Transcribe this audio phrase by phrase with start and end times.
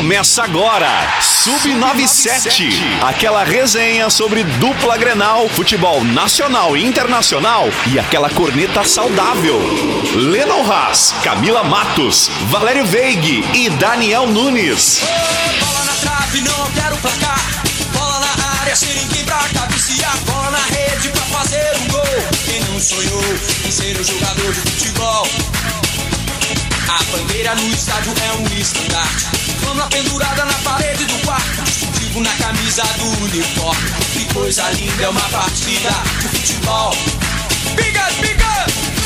[0.00, 0.88] Começa agora,
[1.20, 9.60] Sub97, aquela resenha sobre dupla Grenal, futebol nacional e internacional e aquela corneta saudável.
[10.14, 15.02] Lennon Haas, Camila Matos, Valério Veig e Daniel Nunes.
[15.60, 17.62] Bola na trave, não quero placar.
[17.92, 20.16] Bola na área, sem ninguém pra cabecear.
[20.24, 22.28] Bola na rede pra fazer um gol.
[22.46, 23.22] Quem não sonhou
[23.66, 25.28] em ser um jogador de futebol?
[26.88, 29.39] A bandeira no estádio é um estandarte.
[29.62, 31.62] Fama pendurada na parede do quarto.
[31.64, 33.90] Distintivo na camisa do uniforme.
[34.12, 36.92] Que coisa linda é uma partida de futebol.
[37.76, 38.99] Biga, biga!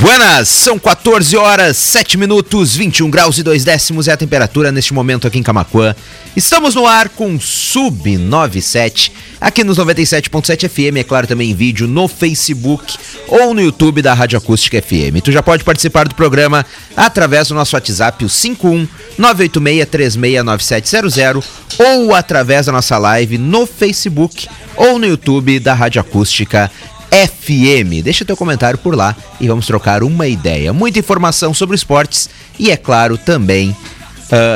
[0.00, 4.94] Buenas, são 14 horas, 7 minutos, 21 graus e 2 décimos é a temperatura neste
[4.94, 5.94] momento aqui em Camacuã.
[6.34, 11.86] Estamos no ar com Sub 97, aqui nos 97.7 FM, é claro também em vídeo
[11.86, 12.96] no Facebook
[13.28, 15.20] ou no YouTube da Rádio Acústica FM.
[15.22, 16.64] Tu já pode participar do programa
[16.96, 18.88] através do nosso WhatsApp, o 51
[19.20, 21.44] 986369700
[21.78, 26.70] ou através da nossa live no Facebook ou no YouTube da Rádio Acústica
[27.10, 28.02] FM.
[28.02, 30.72] Deixa teu comentário por lá e vamos trocar uma ideia.
[30.72, 33.76] Muita informação sobre esportes e, é claro, também uh,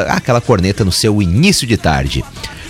[0.08, 2.24] aquela corneta no seu início de tarde.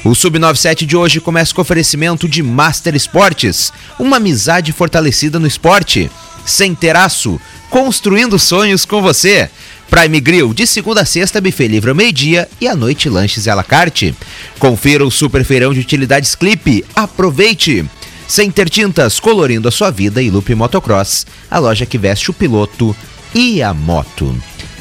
[0.05, 6.11] O Sub97 de hoje começa com oferecimento de Master Esportes, uma amizade fortalecida no esporte.
[6.45, 9.49] Sem teraço, construindo sonhos com você.
[9.89, 13.55] Prime Grill, de segunda a sexta, buffet livre ao meio-dia e à noite lanches à
[13.55, 14.15] la carte.
[14.59, 16.85] Confira o super feirão de utilidades Clipe.
[16.95, 17.87] Aproveite!
[18.27, 22.97] Center Tintas, colorindo a sua vida e Loop Motocross, a loja que veste o piloto
[23.35, 24.35] e a moto.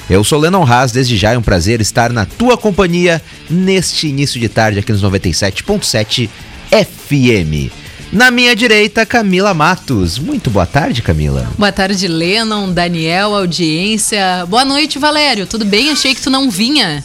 [0.09, 4.39] Eu sou Lennon Haas, desde já é um prazer estar na tua companhia neste início
[4.39, 6.29] de tarde aqui nos 97.7
[6.69, 7.71] FM.
[8.11, 10.19] Na minha direita, Camila Matos.
[10.19, 11.49] Muito boa tarde, Camila.
[11.57, 14.45] Boa tarde, Lennon, Daniel, audiência.
[14.47, 15.47] Boa noite, Valério.
[15.47, 15.89] Tudo bem?
[15.89, 17.03] Achei que tu não vinha.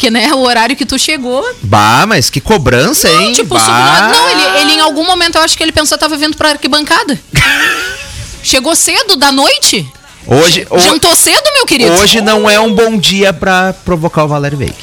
[0.00, 1.46] Porque, né, o horário que tu chegou.
[1.62, 3.32] Bah, mas que cobrança, Não, hein?
[3.34, 4.08] tipo, bah.
[4.10, 6.52] não ele, ele em algum momento eu acho que ele pensou que tava vindo pra
[6.52, 7.20] arquibancada.
[8.42, 9.86] Chegou cedo da noite?
[10.26, 11.92] Hoje, ho- Jantou cedo, meu querido?
[11.92, 14.74] hoje não é um bom dia pra provocar o Valério Veig.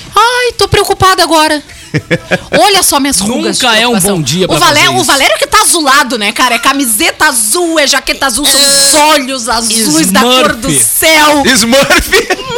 [0.48, 1.62] Ai, tô preocupada agora.
[2.60, 3.60] Olha só minhas rugas.
[3.60, 5.04] Nunca de é um bom dia o pra Valério, fazer O.
[5.04, 6.56] Valério que tá azulado, né, cara?
[6.56, 10.86] É camiseta azul, é jaqueta azul, são os olhos azuis da cor do Smurf.
[10.86, 11.44] céu.
[11.46, 12.12] Smurf!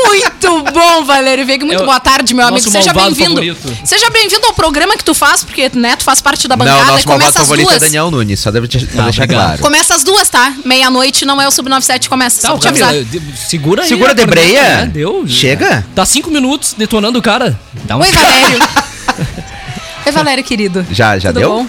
[0.05, 1.66] Muito bom, Valério Veiga.
[1.66, 2.69] Muito É o boa tarde, meu amigo.
[2.69, 3.41] Seja bem-vindo.
[3.85, 6.83] Seja bem-vindo ao programa que tu faz, porque né, tu faz parte da bancada Não,
[6.83, 7.81] e nosso malvado começa às favorito é duas.
[7.81, 9.45] Daniel Nunes, só deve te- pra Ah, deixar obrigado.
[9.47, 9.61] claro.
[9.61, 10.53] Começa às duas, tá?
[10.66, 12.41] Meia-noite não é o Sub-97 começa.
[12.41, 13.03] Tá, Só pra te avisar.
[13.03, 13.88] de- segura aí.
[13.89, 14.59] Segura a a debreia.
[14.59, 14.91] corneta, né?
[14.94, 15.25] Deu.
[15.27, 15.85] Chega.
[15.95, 17.59] Tá cinco minutos detonando o cara.
[17.85, 18.59] Dá um Oi, Valério.
[20.06, 20.85] Oi, Valério, querido.
[20.91, 21.50] Já, já Tudo deu?
[21.50, 21.67] bom?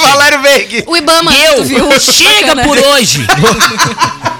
[0.00, 0.84] Valério Veig!
[0.86, 1.88] O Ibama, tu viu?
[1.88, 2.00] Deu!
[2.00, 2.62] Chega Bacana.
[2.64, 3.26] por hoje!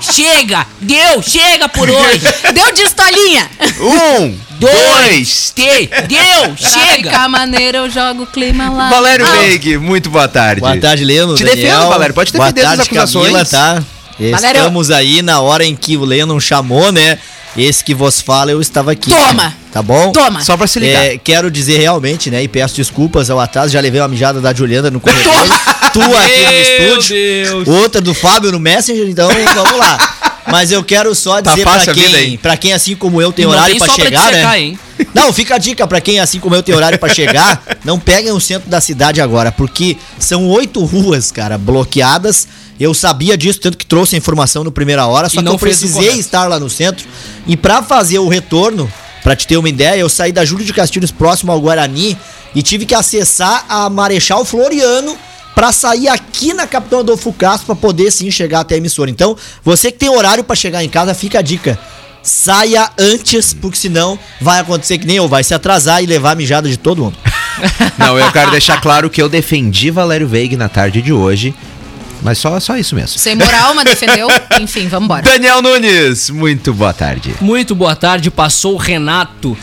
[0.00, 0.66] chega!
[0.80, 1.22] Deu!
[1.22, 2.20] Chega por hoje!
[2.54, 3.50] Deu de estolinha.
[3.80, 6.54] Um, dois, Te- Deu!
[6.56, 7.10] Pra Chega!
[7.10, 8.88] ficar maneiro, eu jogo o clima lá.
[8.90, 10.60] Valério Ah, Veig, muito boa tarde.
[10.60, 11.34] Boa tarde, Leno.
[11.34, 11.66] Te Daniel.
[11.66, 13.26] defendo, Valério, pode Boa defender as tarde, acusações.
[13.32, 13.82] Camila, tá?
[14.18, 14.58] Valério.
[14.58, 17.18] Estamos aí na hora em que o Lennon chamou, né?
[17.56, 19.10] Esse que vos fala, eu estava aqui.
[19.10, 19.54] Toma.
[19.72, 20.10] Tá bom?
[20.12, 20.40] Toma.
[20.40, 21.04] Só pra se ligar.
[21.04, 22.42] É, quero dizer realmente, né?
[22.42, 23.72] E peço desculpas ao atraso.
[23.72, 25.32] Já levei uma mijada da Juliana no corredor.
[25.92, 27.16] tu aqui no Meu estúdio.
[27.16, 27.68] Deus!
[27.68, 29.98] Outra do Fábio no Messenger, então vamos lá.
[30.46, 32.38] Mas eu quero só Tá dizer fácil pra a vida, quem, hein?
[32.42, 34.60] pra quem, assim como eu, tem horário tem pra só pra te chegar, né?
[34.60, 34.78] hein?
[35.14, 38.30] Não, fica a dica pra quem, assim como eu, tem horário pra chegar, não peguem
[38.30, 42.46] o centro da cidade agora, porque são oito ruas, cara, bloqueadas.
[42.78, 45.52] Eu sabia disso, tanto que trouxe a informação no primeira hora, só E que não
[45.52, 47.06] eu precisei estar lá no centro.
[47.46, 48.90] E pra fazer o retorno,
[49.22, 52.18] pra te ter uma ideia, eu saí da Júlio de Castilhos próximo ao Guarani
[52.54, 55.16] e tive que acessar a Marechal Floriano
[55.54, 59.10] pra sair aqui na Capitão Adolfo Castro pra poder sim chegar até a emissora.
[59.10, 61.78] Então, você que tem horário pra chegar em casa, fica a dica.
[62.22, 66.34] Saia antes, porque senão vai acontecer que nem eu, vai se atrasar e levar a
[66.34, 67.18] mijada de todo mundo.
[67.98, 71.54] Não, eu quero deixar claro que eu defendi Valério Veig na tarde de hoje.
[72.22, 73.18] Mas só, só isso mesmo.
[73.18, 74.26] Sem moral, mas defendeu.
[74.58, 75.20] Enfim, vambora.
[75.22, 77.34] Daniel Nunes, muito boa tarde.
[77.38, 79.56] Muito boa tarde, passou o Renato.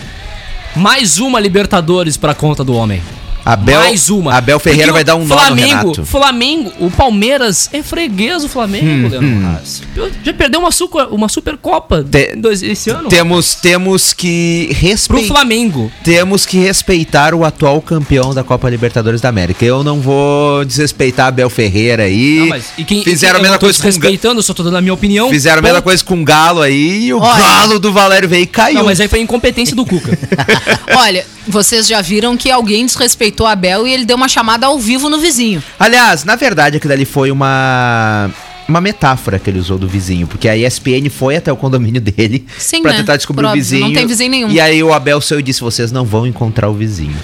[0.75, 3.01] Mais uma Libertadores pra conta do homem.
[3.45, 4.33] Abel, Mais uma.
[4.35, 6.05] Abel Ferreira vai o dar um nó no Flamengo, Renato.
[6.05, 9.81] Flamengo, o Palmeiras é freguês do Flamengo, Leandro Haas.
[10.23, 13.09] Já perdeu uma, super, uma Supercopa Te- dois- esse ano?
[13.09, 15.27] Temos, temos que Pro respeitar.
[15.33, 15.91] Flamengo.
[16.03, 19.65] Temos que respeitar o atual campeão da Copa Libertadores da América.
[19.65, 22.39] Eu não vou desrespeitar Abel Ferreira aí.
[22.39, 24.63] Não, mas e quem, Fizeram quem, a mesma coisa com o respeitando, eu só tô
[24.63, 25.29] dando a minha opinião.
[25.29, 27.37] Fizeram a mesma coisa com o Galo aí e o Olha.
[27.39, 28.75] Galo do Valério veio e caiu.
[28.79, 30.17] Não, mas aí foi incompetência do Cuca.
[30.97, 34.77] Olha, vocês já viram que alguém desrespeitou a Abel e ele deu uma chamada ao
[34.79, 35.63] vivo no vizinho.
[35.79, 38.29] Aliás, na verdade, aquilo ali foi uma.
[38.67, 42.45] uma metáfora que ele usou do vizinho, porque a ESPN foi até o condomínio dele
[42.57, 42.97] Sim, pra né?
[42.97, 43.87] tentar descobrir Por o vizinho.
[43.87, 44.49] não tem vizinho nenhum.
[44.49, 47.17] E aí o Abel saiu e disse: vocês não vão encontrar o vizinho.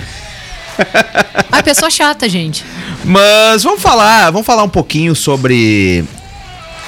[1.52, 2.64] Ai, pessoa chata, gente.
[3.04, 6.04] Mas vamos falar, vamos falar um pouquinho sobre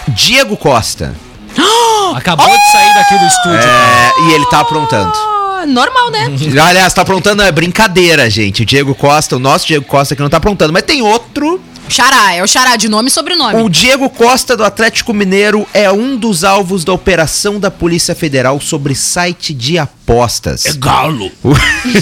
[0.10, 1.16] Diego Costa.
[2.16, 3.70] Acabou de sair daqui do estúdio.
[3.70, 5.12] É, e ele tá aprontando.
[5.66, 6.30] Normal, né?
[6.62, 8.64] Aliás, tá aprontando é brincadeira, gente.
[8.64, 11.62] O Diego Costa, o nosso Diego Costa que não tá aprontando, mas tem outro.
[11.90, 13.64] Xará, é o xará de nome e sobrenome.
[13.64, 18.62] O Diego Costa do Atlético Mineiro é um dos alvos da operação da Polícia Federal
[18.62, 20.66] sobre site de apostas.
[20.78, 21.32] galo.
[21.44, 21.54] O,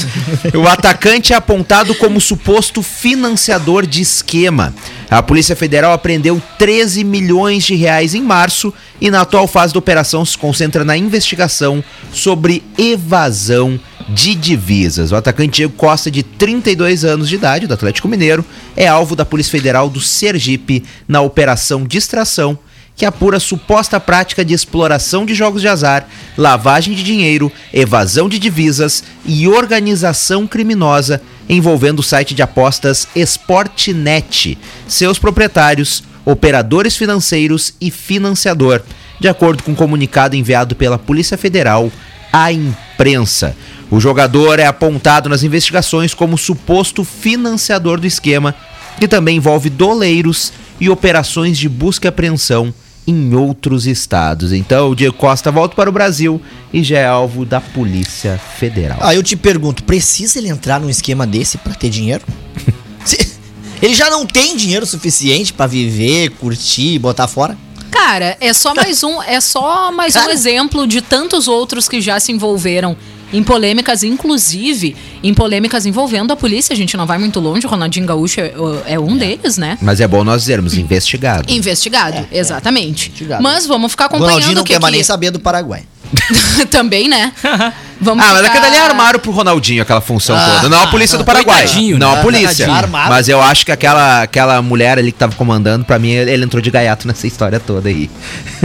[0.59, 4.73] o atacante é apontado como suposto financiador de esquema.
[5.09, 9.79] A Polícia Federal apreendeu 13 milhões de reais em março e na atual fase da
[9.79, 11.81] operação se concentra na investigação
[12.11, 15.11] sobre evasão de divisas.
[15.11, 18.43] O atacante Diego Costa, de 32 anos de idade, do Atlético Mineiro,
[18.75, 22.59] é alvo da Polícia Federal do Sergipe na Operação Distração
[22.97, 28.39] que apura suposta prática de exploração de jogos de azar, lavagem de dinheiro, evasão de
[28.39, 34.57] divisas e organização criminosa envolvendo o site de apostas Sportnet,
[34.87, 38.81] seus proprietários, operadores financeiros e financiador,
[39.19, 41.91] de acordo com um comunicado enviado pela Polícia Federal
[42.33, 43.55] à imprensa.
[43.91, 48.55] O jogador é apontado nas investigações como suposto financiador do esquema,
[48.99, 50.51] que também envolve doleiros
[50.81, 52.73] e operações de busca e apreensão
[53.07, 54.51] em outros estados.
[54.51, 56.41] Então, o Diego Costa volta para o Brasil
[56.73, 58.99] e já é alvo da Polícia Federal.
[59.01, 62.25] Aí eu te pergunto, precisa ele entrar num esquema desse pra ter dinheiro?
[63.79, 67.55] Ele já não tem dinheiro suficiente pra viver, curtir, botar fora?
[67.91, 70.33] Cara, é só mais um, é só mais um Cara.
[70.33, 72.97] exemplo de tantos outros que já se envolveram
[73.33, 76.73] em polêmicas, inclusive em polêmicas envolvendo a polícia.
[76.73, 78.53] A gente não vai muito longe, o Ronaldinho Gaúcho é,
[78.85, 79.77] é um deles, né?
[79.81, 81.51] Mas é bom nós dizermos, investigado.
[81.51, 83.07] Investigado, exatamente.
[83.09, 83.43] investigado.
[83.43, 85.39] Mas vamos ficar O acompanhando Ronaldinho não o que quer mais que- nem saber do
[85.39, 85.83] Paraguai.
[86.71, 87.33] Também, né?
[87.99, 90.69] Vamos Ah, mas ficar- aquele ali armaram pro Ronaldinho aquela função Ah, toda.
[90.69, 91.65] Não a polícia do Paraguai.
[91.99, 92.19] não né?
[92.19, 92.47] a polícia.
[92.47, 92.71] Coitadinho.
[92.77, 93.09] Armado.
[93.09, 96.61] Mas eu acho que aquela, aquela mulher ali que tava comandando, pra mim, ele entrou
[96.61, 98.09] de gaiato nessa história toda aí.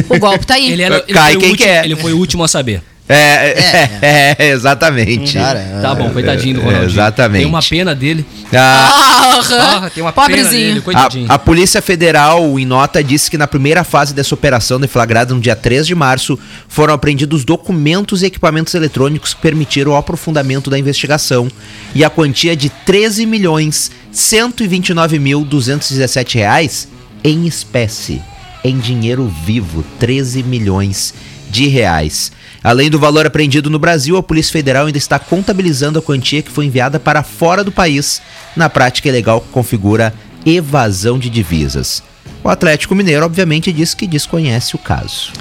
[0.08, 0.70] O golpe tá aí.
[0.70, 1.84] Ele, era, ele, Cai o quem último, quer.
[1.84, 2.82] ele foi o último a saber.
[3.12, 5.34] É, é, é, exatamente.
[5.34, 6.90] Cara, Tá bom, coitadinho do Ronaldinho.
[6.90, 7.42] Exatamente.
[7.42, 8.24] Tem uma pena dele.
[8.54, 10.66] Ah, Ah, tem uma pena Pobrezinho.
[10.68, 11.26] dele, coitadinho.
[11.30, 15.40] A, a Polícia Federal, em nota, disse que na primeira fase dessa operação deflagrada no
[15.40, 16.38] dia 3 de março,
[16.68, 21.48] foram apreendidos documentos e equipamentos eletrônicos que permitiram o aprofundamento da investigação
[21.94, 26.88] e a quantia de 13 milhões 129 mil 217 reais
[27.24, 28.20] em espécie,
[28.64, 31.14] em dinheiro vivo, 13 milhões
[31.50, 32.32] de reais.
[32.62, 36.50] Além do valor apreendido no Brasil, a Polícia Federal ainda está contabilizando a quantia que
[36.50, 38.22] foi enviada para fora do país
[38.54, 40.14] na prática ilegal que configura
[40.46, 42.02] evasão de divisas.
[42.44, 45.32] O Atlético Mineiro, obviamente, disse que desconhece o caso.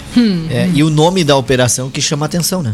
[0.50, 2.74] É, e o nome da operação que chama atenção, né?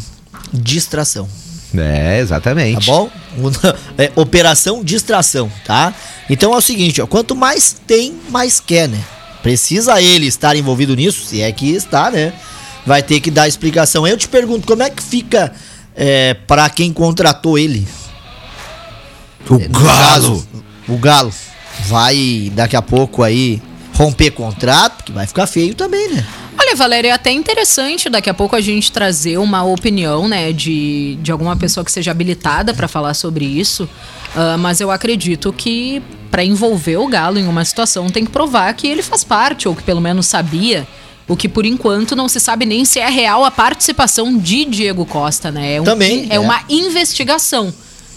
[0.54, 1.28] Distração.
[1.76, 2.86] É, Tá exatamente.
[2.86, 3.10] bom?
[3.38, 3.52] O-
[4.02, 5.94] é, operação distração, tá?
[6.30, 9.00] Então é o seguinte, ó, quanto mais tem, mais quer, né?
[9.44, 12.34] Precisa ele estar envolvido nisso, se é que está, né?
[12.88, 14.08] Vai ter que dar explicação.
[14.08, 15.54] Eu te pergunto, como é que fica
[15.94, 17.86] é, para quem contratou ele?
[19.50, 20.48] O No caso,
[20.88, 21.34] o Galo
[21.86, 23.62] vai daqui a pouco aí
[23.94, 26.26] romper contrato, que vai ficar feio também, né?
[26.58, 31.18] Olha, Valéria, é até interessante daqui a pouco a gente trazer uma opinião, né, de,
[31.22, 33.88] de alguma pessoa que seja habilitada para falar sobre isso.
[34.36, 38.74] Ah, mas eu acredito que para envolver o Galo em uma situação tem que provar
[38.74, 40.88] que ele faz parte, ou que pelo menos sabia.
[41.28, 45.06] O que por enquanto não se sabe nem se é real a participação de Diego
[45.06, 45.74] Costa, né?
[45.76, 46.40] É um- Também, é é.
[46.40, 47.74] uma investigação.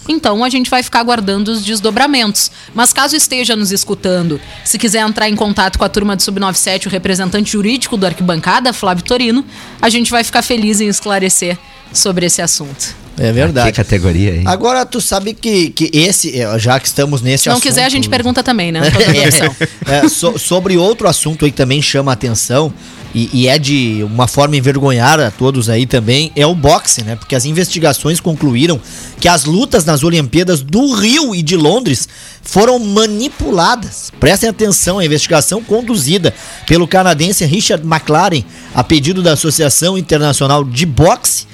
[0.08, 2.50] Então a gente vai ficar aguardando os desdobramentos.
[2.74, 6.86] Mas caso esteja nos escutando, se quiser entrar em contato com a turma do Sub97,
[6.86, 9.44] o representante jurídico do Arquibancada, Flávio Torino,
[9.80, 11.58] a gente vai ficar feliz em esclarecer
[11.92, 12.94] sobre esse assunto.
[13.20, 13.72] É Que verdade.
[13.72, 14.42] categoria, hein?
[14.46, 17.62] Agora tu sabe que, que esse, é, já que estamos nesse Se não assunto...
[17.68, 18.80] quiser, a gente pergunta também, né?
[19.26, 19.56] Opção.
[19.86, 22.72] É, so- sobre outro assunto aí que também chama atenção
[23.14, 27.14] e, e é de uma forma envergonhar a todos aí também, é o boxe, né?
[27.16, 28.80] Porque as investigações concluíram
[29.20, 32.08] que as lutas nas Olimpíadas do Rio e de Londres
[32.40, 34.10] foram manipuladas.
[34.18, 36.32] Prestem atenção, a investigação conduzida
[36.66, 38.42] pelo canadense Richard McLaren,
[38.74, 41.46] a pedido da Associação Internacional de Boxe,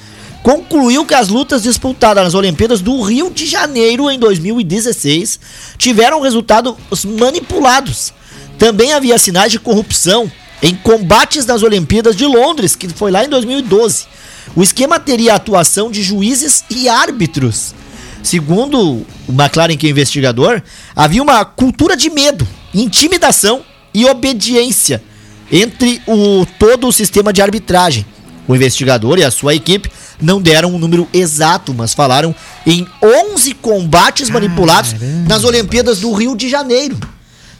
[0.46, 5.40] concluiu que as lutas disputadas nas Olimpíadas do Rio de Janeiro em 2016
[5.76, 8.12] tiveram resultados manipulados.
[8.56, 10.30] Também havia sinais de corrupção
[10.62, 14.06] em combates nas Olimpíadas de Londres, que foi lá em 2012.
[14.54, 17.74] O esquema teria atuação de juízes e árbitros.
[18.22, 20.62] Segundo o McLaren, que é investigador,
[20.94, 23.62] havia uma cultura de medo, intimidação
[23.92, 25.02] e obediência
[25.50, 28.06] entre o todo o sistema de arbitragem.
[28.48, 32.34] O investigador e a sua equipe não deram um número exato, mas falaram
[32.66, 34.94] em 11 combates manipulados
[35.26, 36.96] nas Olimpíadas do Rio de Janeiro.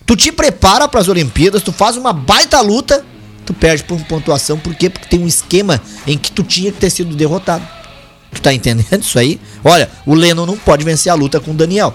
[0.04, 3.04] Tu te prepara para as Olimpíadas, tu faz uma baita luta,
[3.44, 4.88] tu perde por pontuação, por quê?
[4.88, 7.66] Porque tem um esquema em que tu tinha que ter sido derrotado.
[8.32, 9.40] Tu tá entendendo isso aí?
[9.64, 11.94] Olha, o Lennon não pode vencer a luta com o Daniel.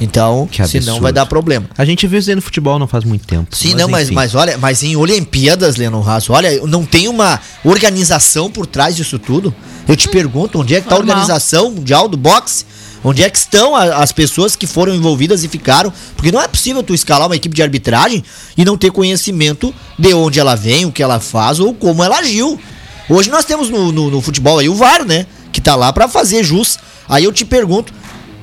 [0.00, 1.68] Então, Que senão vai dar problema.
[1.76, 3.54] A gente viu isso aí no futebol não faz muito tempo.
[3.54, 4.14] Sim, não, mas, enfim.
[4.14, 9.18] mas olha, mas em Olimpíadas, Lennon Raso, olha, não tem uma organização por trás disso
[9.18, 9.54] tudo.
[9.86, 12.64] Eu te pergunto, onde é que tá a organização mundial do boxe?
[13.02, 15.92] Onde é que estão a- as pessoas que foram envolvidas e ficaram?
[16.16, 18.22] Porque não é possível tu escalar uma equipe de arbitragem
[18.56, 22.18] e não ter conhecimento de onde ela vem, o que ela faz ou como ela
[22.18, 22.60] agiu.
[23.08, 25.26] Hoje nós temos no, no- no futebol aí o VAR, né?
[25.50, 26.78] Que tá lá pra fazer jus.
[27.08, 27.92] Aí eu te pergunto,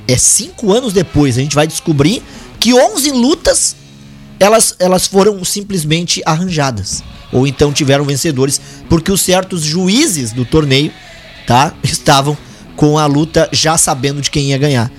[0.08, 2.22] é cinco anos depois, a gente vai descobrir
[2.58, 3.76] que 11 lutas
[4.40, 7.04] elas, elas foram simplesmente arranjadas.
[7.30, 10.90] Ou então tiveram vencedores, porque os certos juízes do torneio,
[11.46, 11.74] tá?
[11.84, 12.36] Estavam
[12.74, 14.90] com a luta já sabendo de quem ia ganhar.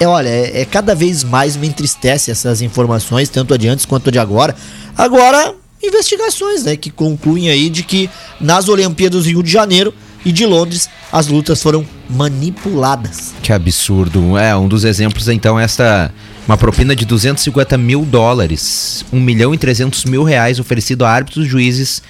[0.00, 3.86] É, olha, é, é cada vez mais me entristece essas informações, tanto a de antes
[3.86, 4.54] quanto de agora.
[4.96, 6.76] Agora, investigações, né?
[6.76, 9.94] Que concluem aí de que nas Olimpíadas do Rio de Janeiro
[10.26, 13.32] e de Londres, as lutas foram manipuladas.
[13.44, 14.36] Que absurdo.
[14.36, 16.12] É, um dos exemplos, então, é esta.
[16.48, 21.46] Uma propina de 250 mil dólares, 1 milhão e 300 mil reais oferecido a árbitros
[21.46, 22.02] e juízes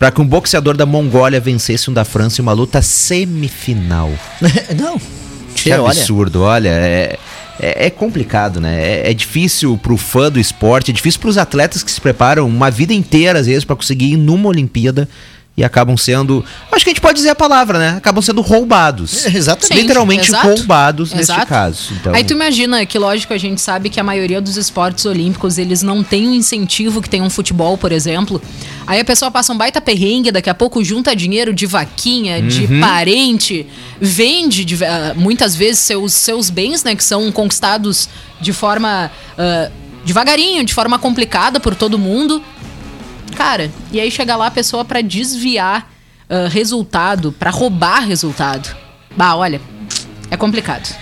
[0.00, 4.10] para que um boxeador da Mongólia vencesse um da França em uma luta semifinal.
[4.76, 5.00] Não.
[5.54, 7.18] Que absurdo, olha, é,
[7.60, 8.80] é, é complicado, né?
[8.82, 12.70] É, é difícil pro fã do esporte, é difícil pros atletas que se preparam uma
[12.70, 15.08] vida inteira, às vezes, para conseguir ir numa Olimpíada
[15.56, 16.42] e acabam sendo.
[16.72, 17.88] Acho que a gente pode dizer a palavra, né?
[17.98, 19.26] Acabam sendo roubados.
[19.26, 19.82] É, exatamente.
[19.82, 20.48] Literalmente exato.
[20.48, 21.46] roubados neste Exato.
[21.46, 21.92] caso.
[22.00, 25.58] Então, Aí tu imagina que, lógico, a gente sabe que a maioria dos esportes olímpicos,
[25.58, 28.40] eles não têm o incentivo que tem um futebol, por exemplo.
[28.86, 32.64] Aí a pessoa passa um baita perrengue, daqui a pouco junta dinheiro de vaquinha, de
[32.64, 32.80] Uhum.
[32.80, 33.66] parente, parente,
[34.00, 38.08] vende de- ah, muitas vezes seus, seus bens, né, que são conquistados
[38.40, 39.70] de forma ah,
[40.04, 42.42] devagarinho, de forma complicada por todo mundo.
[43.34, 45.90] Cara, e aí chega lá a pessoa pra desviar
[46.30, 48.74] ah, resultado, pra roubar resultado.
[49.16, 49.60] Bah, olha,
[50.30, 50.94] é complicado.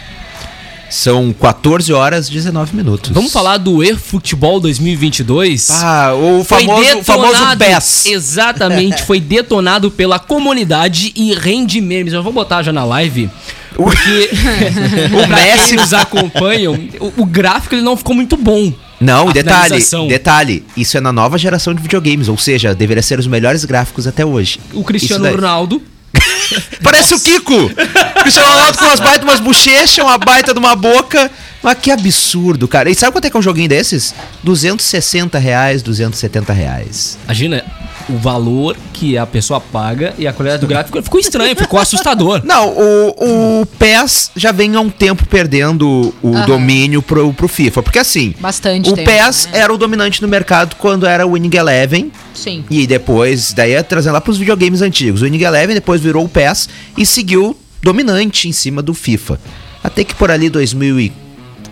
[0.89, 3.11] São 14 horas e 19 minutos.
[3.11, 5.69] Vamos falar do eFootball 2022?
[5.71, 8.07] Ah, o famoso, famoso PES.
[8.07, 12.15] Exatamente, foi detonado pela comunidade e rende memes.
[12.15, 13.29] Eu vou botar já na live.
[13.77, 14.31] Porque
[15.13, 18.73] o Messi nos acompanham, o, o gráfico ele não ficou muito bom.
[19.01, 23.19] Não, A detalhe, detalhe, isso é na nova geração de videogames, ou seja, deveria ser
[23.19, 24.59] os melhores gráficos até hoje.
[24.73, 25.81] O Cristiano daí- Ronaldo
[26.83, 27.71] Parece o Kiko!
[28.23, 31.31] Cristiano Ronaldo com umas baitas, umas bochechas, uma baita de uma boca.
[31.63, 32.89] Mas que absurdo, cara.
[32.89, 34.15] E sabe quanto é que é um joguinho desses?
[34.45, 37.19] 260 reais, 270 reais.
[37.25, 37.65] Imagina
[38.09, 42.41] o valor que a pessoa paga e a qualidade do gráfico ficou estranho, ficou assustador.
[42.45, 46.47] Não, o, o PES já vem há um tempo perdendo o Aham.
[46.47, 47.83] domínio pro, pro FIFA.
[47.83, 49.59] Porque assim, Bastante o tempo, PES né?
[49.61, 52.11] era o dominante no mercado quando era o Winning Eleven.
[52.35, 52.65] Sim.
[52.71, 55.23] E depois, daí é trazendo lá pros videogames antigos.
[55.23, 59.39] O Winning Eleven depois virou o PES e seguiu dominante em cima do FIFA.
[59.83, 60.51] Até que por ali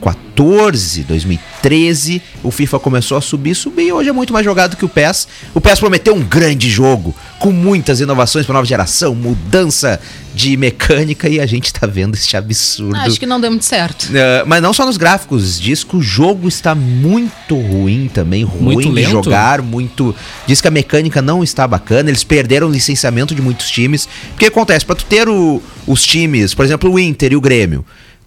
[0.01, 4.85] 2014, 2013, o FIFA começou a subir, subir e hoje é muito mais jogado que
[4.85, 5.27] o PES.
[5.55, 9.99] O PES prometeu um grande jogo, com muitas inovações para nova geração, mudança
[10.35, 12.97] de mecânica e a gente tá vendo este absurdo.
[12.97, 14.05] Acho que não deu muito certo.
[14.05, 18.75] Uh, mas não só nos gráficos, diz que o jogo está muito ruim também, ruim
[18.75, 19.11] Muito de lento?
[19.11, 20.15] jogar, muito.
[20.47, 24.07] Diz que a mecânica não está bacana, eles perderam o licenciamento de muitos times.
[24.33, 27.85] Porque acontece, para tu ter o- os times, por exemplo, o Inter e o Grêmio.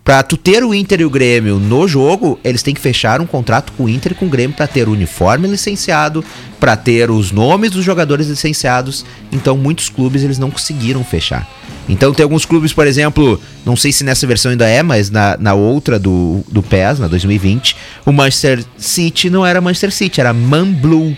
[0.09, 3.27] Pra tu ter o Inter e o Grêmio no jogo, eles têm que fechar um
[3.27, 6.25] contrato com o Inter e com o Grêmio pra ter o uniforme licenciado,
[6.59, 9.05] pra ter os nomes dos jogadores licenciados.
[9.31, 11.47] Então, muitos clubes eles não conseguiram fechar.
[11.87, 15.37] Então, tem alguns clubes, por exemplo, não sei se nessa versão ainda é, mas na,
[15.37, 20.33] na outra do, do PES, na 2020, o Manchester City não era Manchester City, era
[20.33, 21.15] Man Blue,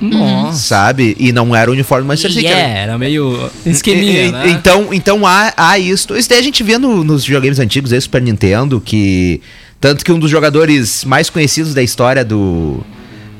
[0.00, 0.58] Nossa.
[0.58, 1.16] sabe?
[1.18, 2.46] E não era o uniforme do Manchester City.
[2.46, 4.48] era- Yeah, era meio esqueminha, e- né?
[4.50, 6.14] Então, então há, há isso.
[6.16, 9.40] Isso daí a gente vê no- nos videogames antigos, aí, Super Nintendo, que.
[9.80, 12.80] Tanto que um dos jogadores mais conhecidos da história do.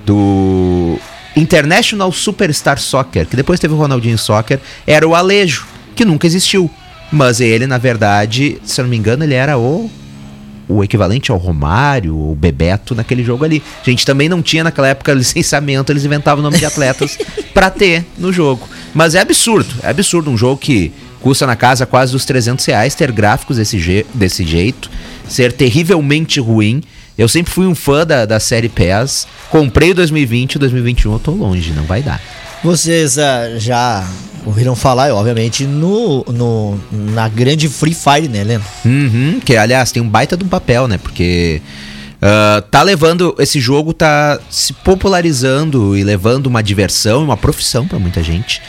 [0.04, 0.98] Do.
[1.36, 6.70] International Superstar Soccer, que depois teve o Ronaldinho Soccer, era o Alejo, que nunca existiu.
[7.10, 9.90] Mas ele, na verdade, se eu não me engano, ele era o
[10.68, 13.62] o equivalente ao Romário, o Bebeto naquele jogo ali.
[13.80, 17.18] A gente também não tinha naquela época licenciamento, eles inventavam o nome de atletas
[17.52, 18.68] pra ter no jogo.
[18.94, 22.94] Mas é absurdo, é absurdo um jogo que custa na casa quase os 300 reais
[22.94, 24.90] ter gráficos desse, je- desse jeito,
[25.28, 26.82] ser terrivelmente ruim.
[27.16, 31.18] Eu sempre fui um fã da, da série PES, comprei o 2020, o 2021 eu
[31.18, 32.20] tô longe, não vai dar.
[32.64, 34.08] Vocês ah, já
[34.46, 38.64] ouviram falar, obviamente, no, no, na grande Free Fire, né, Leno?
[38.86, 40.96] Uhum, que aliás tem um baita de um papel, né?
[40.96, 41.60] Porque
[42.26, 43.34] ah, tá levando.
[43.38, 48.62] Esse jogo tá se popularizando e levando uma diversão e uma profissão pra muita gente.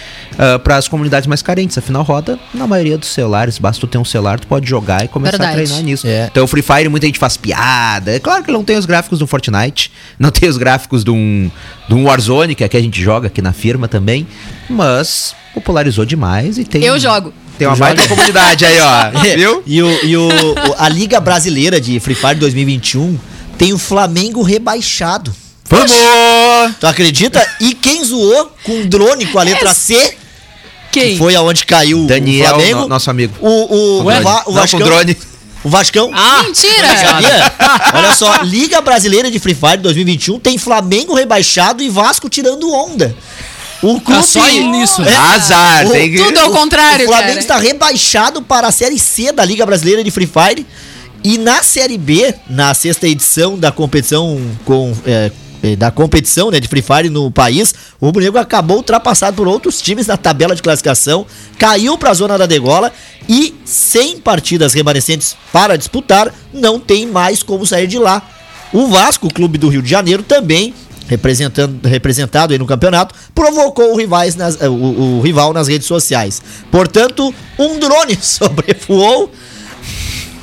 [0.65, 1.77] para as comunidades mais carentes.
[1.77, 3.57] Afinal, roda na maioria dos celulares.
[3.57, 5.53] Basta tu ter um celular, tu pode jogar e começar Verdade.
[5.53, 6.05] a treinar nisso.
[6.05, 6.27] É.
[6.29, 8.12] Então, o Free Fire, muita gente faz piada.
[8.12, 11.50] É claro que não tem os gráficos do Fortnite, não tem os gráficos de um,
[11.88, 14.27] de um Warzone, que é que a gente joga aqui na firma também.
[14.69, 16.83] Mas popularizou demais e tem.
[16.83, 17.33] Eu jogo.
[17.57, 19.12] Tem uma baita comunidade aí, ó.
[19.38, 19.63] Viu?
[19.65, 23.17] E, o, e o, o- a Liga Brasileira de Free Fire 2021
[23.57, 25.33] tem o Flamengo rebaixado.
[25.69, 25.91] Vamos!
[26.79, 27.45] Tu acredita?
[27.59, 30.15] E quem zoou com drone com a letra C,
[30.91, 31.17] que Quem?
[31.17, 32.79] foi aonde caiu o Daniel, Flamengo.
[32.81, 33.33] no- nosso amigo.
[33.41, 34.79] O, o, Com o, Va- o Vascão.
[34.79, 35.17] com drone.
[35.63, 36.12] O Vascão.
[36.13, 36.95] Ah, Mentira!
[36.95, 37.53] Sabia?
[37.95, 43.15] Olha só, Liga Brasileira de Free Fire 2021 tem Flamengo rebaixado e Vasco tirando onda.
[43.81, 44.21] O clube.
[44.21, 45.15] Tá só nisso, né?
[45.15, 46.17] Azar, o- tem que...
[46.17, 47.39] Tudo ao contrário, O Flamengo cara.
[47.39, 50.65] está rebaixado para a Série C da Liga Brasileira de Free Fire.
[51.27, 54.94] E na Série B, na sexta edição da competição com.
[55.08, 55.32] é,
[55.63, 59.48] é, da competição né, de Free Fire no país, o Rubro Negro acabou ultrapassado por
[59.48, 61.25] outros times na tabela de classificação,
[61.58, 62.91] caiu para a zona da degola
[63.27, 68.22] e, sem partidas remanescentes para disputar, não tem mais como sair de lá.
[68.72, 70.72] O Vasco, clube do Rio de Janeiro, também
[71.08, 75.88] representando, representado aí no campeonato, provocou o, rivais nas- eh, o- o rival nas redes
[75.88, 76.41] sociais.
[76.70, 79.32] Portanto, um drone sobrevoou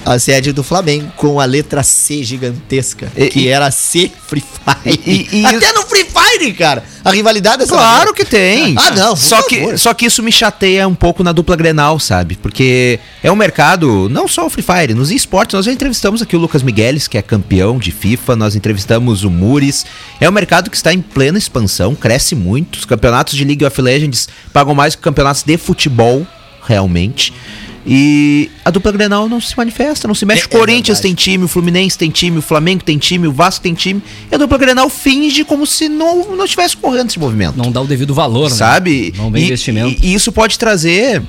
[0.04, 4.42] a sede do Flamengo com a letra C gigantesca, E- que e- era C Free
[4.42, 5.00] Fire.
[5.32, 6.82] E- Até no Free Fire, cara.
[7.04, 8.74] A rivalidade é Claro que tem.
[8.78, 9.78] Ah, não, Só que, favor.
[9.78, 12.36] só que isso me chateia um pouco na dupla Grenal, sabe?
[12.36, 15.54] Porque é um mercado, não só o Free Fire, nos esportes.
[15.54, 19.30] Nós já entrevistamos aqui o Lucas Migueles, que é campeão de FIFA, nós entrevistamos o
[19.30, 19.84] Muris.
[20.20, 22.76] É um mercado que está em plena expansão, cresce muito.
[22.78, 26.26] Os campeonatos de League of Legends pagam mais que campeonatos de futebol,
[26.66, 27.32] realmente.
[27.84, 30.42] E a dupla Grenal não se manifesta, não se mexe.
[30.42, 33.32] É- o Corinthians é tem time, o Fluminense tem time, o Flamengo tem time, o
[33.32, 34.00] Vasco tem time.
[34.30, 37.80] E a dupla Grenal finge como se não, não estivesse correndo esse movimento Não dá
[37.80, 38.56] o devido valor, né?
[38.56, 39.12] sabe?
[39.16, 40.00] Não vem E- investimento.
[40.02, 41.22] E, e isso pode trazer.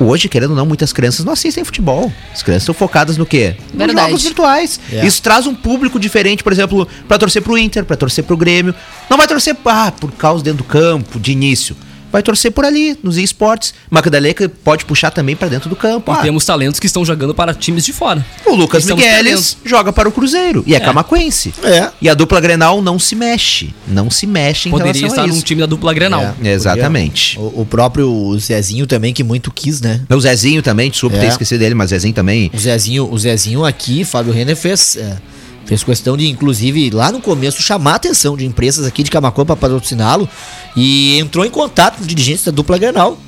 [0.00, 2.12] Hoje, querendo ou não, muitas crianças não assistem futebol.
[2.34, 3.54] As crianças estão focadas no quê?
[3.72, 4.08] Nos Verdade.
[4.08, 4.80] jogos virtuais.
[4.92, 5.06] É.
[5.06, 8.74] Isso traz um público diferente, por exemplo, pra torcer pro Inter, pra torcer pro Grêmio.
[9.08, 11.76] Não vai torcer ah, por causa dentro do campo, de início.
[12.12, 13.72] Vai torcer por ali, nos esportes.
[13.90, 14.22] Magdalena
[14.62, 16.12] pode puxar também pra dentro do campo.
[16.12, 18.24] E Ah, temos talentos que estão jogando para times de fora.
[18.46, 21.54] o Lucas Migueles joga para o Cruzeiro e é, camaquense.
[21.64, 21.90] É.
[22.00, 23.74] E a dupla Grenal não se mexe.
[23.88, 26.34] Não se mexe em Poderia relação estar num time da dupla Grenal.
[26.44, 26.48] É.
[26.52, 27.38] Exatamente.
[27.38, 30.00] O, o próprio Zezinho também, que muito quis, né?
[30.10, 31.20] O Zezinho também, desculpa É.
[31.20, 32.50] ter esquecido dele, mas Zezinho também.
[32.52, 35.16] O Zezinho, o Zezinho aqui, Fábio Renner fez, é,
[35.64, 39.44] fez questão de, inclusive, lá no começo, chamar a atenção de empresas aqui de Camacuã
[39.44, 40.28] para patrociná-lo
[40.76, 43.18] e entrou em contato com dirigentes da dupla Grenal.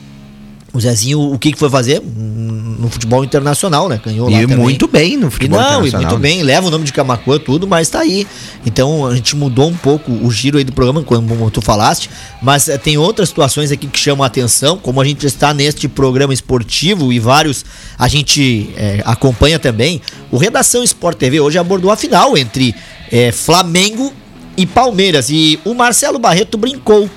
[0.74, 2.02] O Zezinho, o que, que foi fazer?
[2.04, 4.00] No futebol internacional, né?
[4.04, 4.58] Ganhou lá E também.
[4.58, 6.10] muito bem no E futebol não, e internacional.
[6.10, 8.26] muito bem, leva o nome de Camacuã, tudo, mas tá aí.
[8.66, 12.10] Então a gente mudou um pouco o giro aí do programa, como tu falaste,
[12.42, 15.86] mas eh, tem outras situações aqui que chamam a atenção, como a gente está neste
[15.86, 17.64] programa esportivo e vários
[17.96, 20.02] a gente eh, acompanha também.
[20.30, 22.74] O Redação Sport TV hoje abordou a final entre
[23.12, 24.12] eh, Flamengo
[24.56, 27.08] e Palmeiras e o Marcelo Barreto brincou.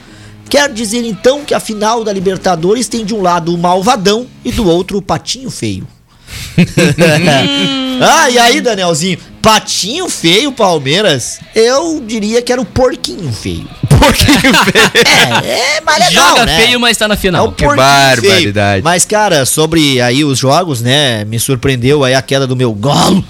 [0.49, 4.51] Quer dizer então que a final da Libertadores tem de um lado o Malvadão e
[4.51, 5.85] do outro o Patinho Feio.
[8.01, 9.17] ah, e aí, Danielzinho?
[9.41, 11.39] Patinho feio, Palmeiras?
[11.55, 13.67] Eu diria que era o porquinho feio.
[13.87, 14.91] Porquinho feio.
[15.43, 16.59] É, é mais legal, Joga né?
[16.61, 17.47] feio, mas tá na É final.
[17.47, 18.71] o que porquinho barbaridade.
[18.73, 18.83] feio.
[18.83, 21.23] Mas, cara, sobre aí os jogos, né?
[21.25, 23.23] Me surpreendeu aí a queda do meu galo.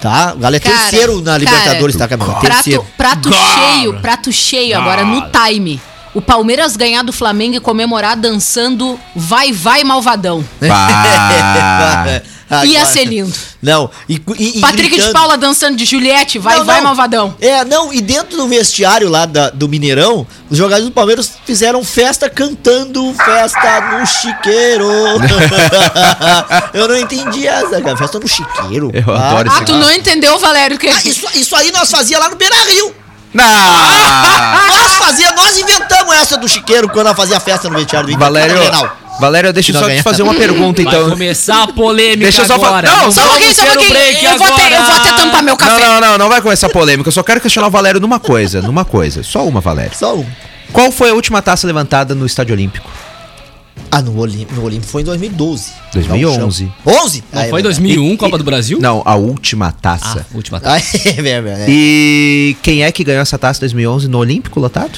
[0.00, 0.32] Tá?
[0.34, 2.40] O Galo é Cara, terceiro na cara, Libertadores, tá, Camila?
[2.40, 2.86] Prato, Terceiro.
[2.96, 5.78] prato cheio, prato cheio agora no time.
[6.12, 10.44] O Palmeiras ganhar do Flamengo e comemorar dançando Vai Vai Malvadão.
[10.60, 10.70] Ia
[12.50, 13.32] Agora- ser lindo.
[13.62, 15.12] Não, e, e, e Patrick de gritando.
[15.12, 16.84] Paula dançando de Juliette, Vai Não, Vai não.
[16.84, 17.36] Malvadão.
[17.40, 21.84] É, não, e dentro do vestiário lá da- do Mineirão, os jogadores do Palmeiras fizeram
[21.84, 24.88] festa cantando festa no chiqueiro.
[26.74, 27.96] Eu não entendi essa, cara.
[27.96, 28.90] Festa no chiqueiro.
[28.94, 30.78] Eu adoro Ah, esse tu não entendeu, Valério?
[30.78, 30.88] Que...
[30.88, 32.94] Ah, isso, isso aí nós fazia lá no Beira Rio.
[33.32, 33.44] Não!
[34.68, 38.24] Nós fazia, nós inventamos essa do chiqueiro quando nós fazia festa no vestiário do Inter.
[38.24, 38.90] Valério.
[39.20, 41.10] Valério, deixa eu Não só te fazer uma pergunta, Vai então.
[41.10, 42.88] começar a polêmica Deixa eu só agora.
[42.88, 43.94] falar- Não, Só um pouquinho, só um pouquinho.
[44.22, 45.84] Eu vou, até, eu vou até tampar meu Não, café.
[45.86, 47.08] não, não, não vai começar polêmica.
[47.08, 49.22] Eu só quero questionar o Valério numa coisa, numa coisa.
[49.22, 49.92] Só uma, Valério.
[49.94, 50.26] Só um.
[50.72, 52.88] Qual foi a última taça levantada no Estádio Olímpico?
[53.90, 55.72] Ah, no Olímpico, no Olímpico foi em 2012.
[55.92, 56.72] 2011.
[56.86, 57.24] 11?
[57.32, 57.80] Não Ah, é foi verdade.
[57.80, 58.78] 2001, Copa do Brasil?
[58.80, 60.24] Não, a última taça.
[60.30, 60.60] Ah, última.
[60.64, 61.66] Ah, é é.
[61.68, 64.96] E quem é que ganhou essa taça em 2011 no Olímpico lotado?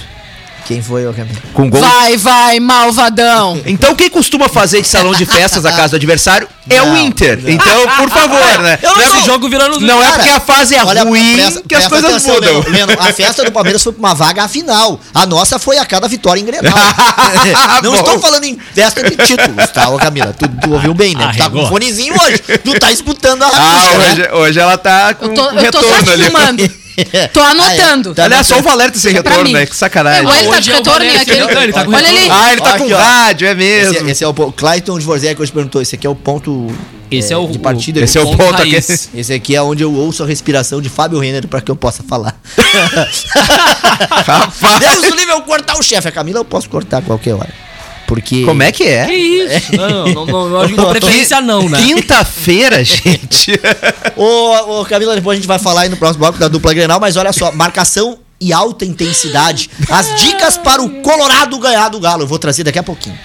[0.67, 1.39] Quem foi, ô Camila?
[1.53, 1.81] Com gol.
[1.81, 3.61] Vai, vai, malvadão.
[3.67, 6.99] Então quem costuma fazer de salão de festas a casa do adversário é o Não,
[6.99, 7.41] Inter.
[7.43, 7.51] não.
[7.51, 8.79] Então, por favor, né?
[8.83, 11.63] Eu Não é, não- jogo virando não é porque a fase é Olha, ruim presta-
[11.69, 12.61] que as coisas atenção, mudam.
[12.61, 12.87] Leno.
[12.87, 15.01] Leno, a festa do Palmeiras foi pra uma vaga final.
[15.15, 16.73] A nossa foi a cada vitória em Grenal.
[17.83, 20.33] Não estou falando em festa de títulos, tá, ô Camila?
[20.39, 21.31] Tu, tu ouviu bem, né?
[21.33, 22.39] Tu tá com um fonezinho hoje.
[22.39, 24.13] Tu tá escutando a Ah, acústica, né?
[24.13, 26.82] hoje, hoje ela tá com Eu tô, com eu tô só retorno ali.
[27.33, 28.09] Tô anotando.
[28.11, 28.15] Ah, é.
[28.15, 29.67] Tá Aliás, só o Valério tá sem É retorno, né?
[29.67, 30.25] Que sacanagem.
[30.25, 31.41] É, olha, ele tá de é o retorno Valério, aquele.
[31.41, 32.19] não, ele tá com Olha retorno.
[32.19, 32.31] ali.
[32.31, 32.97] Ah, ele tá Aqui, com ó.
[32.99, 33.95] rádio, é mesmo.
[33.95, 34.53] Esse, esse é o ponto.
[34.53, 36.67] Clayton Dvorzek hoje perguntou, esse aqui é o ponto
[37.11, 38.01] Esse é o- de partida.
[38.01, 38.75] esse é o ponto aqui.
[38.77, 42.03] Esse aqui é onde eu ouço a respiração de Fábio Renner pra que eu possa
[42.03, 42.39] falar.
[44.27, 46.09] Rapaz, Deus o livre eu cortar o chefe.
[46.09, 47.53] A Camila eu posso cortar a qualquer hora.
[48.13, 48.45] Porque.
[48.45, 49.15] como é que Que é?
[49.15, 49.75] isso?
[49.75, 51.81] Não, não, não, eu acho que preferência não, né?
[51.83, 53.59] Quinta-feira, gente.
[54.17, 57.01] Ô, ô, Camila, depois a gente vai falar aí no próximo bloco da dupla Grenal,
[57.01, 59.71] mas olha só, marcação e alta intensidade.
[59.89, 62.25] As dicas para o Colorado ganhar do Galo.
[62.25, 63.19] Eu vou trazer daqui a pouquinho.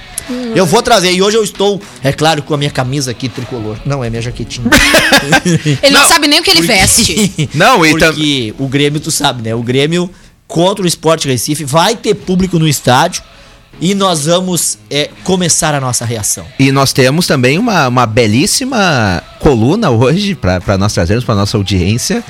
[0.56, 1.12] Eu vou trazer.
[1.12, 3.78] E hoje eu estou, é claro, com a minha camisa aqui tricolor.
[3.86, 4.70] Não, é minha jaquetinha.
[5.84, 7.50] Ele não, Não, sabe nem o que ele veste.
[7.56, 9.54] Não, e tam- Porque o Grêmio, tu sabe, né?
[9.56, 10.10] O Grêmio
[10.48, 13.22] contra o Sport Recife vai ter público no estádio
[13.80, 16.46] e nós vamos é, começar a nossa reação.
[16.60, 22.24] E nós temos também uma, uma belíssima coluna hoje para nós trazermos para nossa audiência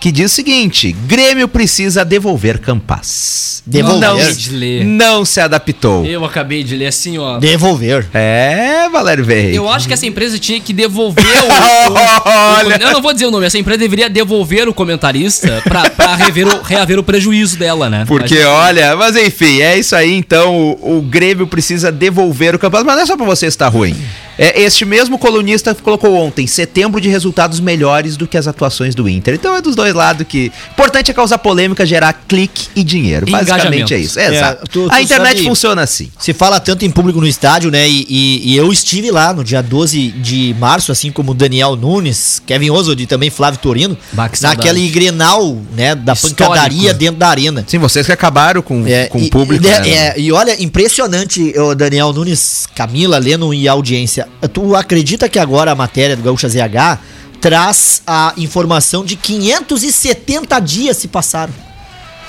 [0.00, 3.62] que diz o seguinte: Grêmio precisa devolver Campas.
[3.66, 4.00] Devolver.
[4.00, 4.84] Não, Acabei de ler.
[4.84, 6.04] não se adaptou.
[6.06, 7.38] Eu acabei de ler assim, ó.
[7.38, 8.06] Devolver.
[8.14, 9.54] É, Valério Veio.
[9.54, 11.46] Eu acho que essa empresa tinha que devolver o.
[11.90, 12.78] o- o- Olha.
[12.80, 16.46] eu não vou dizer o nome, essa empresa deveria devolver o comentarista pra, pra rever
[16.48, 18.04] o, reaver o prejuízo dela, né?
[18.08, 20.14] Porque, Mas- olha, mas enfim, é isso aí.
[20.14, 22.86] Então, o, o Grêmio precisa devolver o campeonato.
[22.86, 23.94] Mas não é só pra você estar ruim.
[24.38, 29.06] É, este mesmo colunista colocou ontem setembro de resultados melhores do que as atuações do
[29.06, 29.34] Inter.
[29.34, 30.50] Então é dos dois lados que.
[30.72, 33.28] Importante é causar polêmica, gerar clique e dinheiro.
[33.28, 34.18] E Basicamente é isso.
[34.18, 34.66] É, É, exato.
[34.70, 36.10] tu- tu A internet sabe- funciona assim.
[36.18, 37.88] Se fala tanto em público no estádio, né?
[37.88, 41.76] E, e- e eu estive lá no dia 12 de março, assim como o Daniel
[41.76, 43.96] Nunes, Kevin Oswald e também Flávio Torino,
[44.40, 45.94] naquele grenal, né?
[45.94, 46.42] Da Histórico.
[46.44, 47.64] pancadaria dentro da arena.
[47.66, 49.64] Sim, vocês que acabaram com, É, com e, o público.
[49.64, 49.88] E, né?
[49.88, 54.26] é, e olha, impressionante, ô, Daniel Nunes, Camila, Leno e audiência.
[54.52, 56.98] Tu acredita que agora a matéria do Gaúcha ZH
[57.40, 61.52] traz a informação de 570 dias se passaram?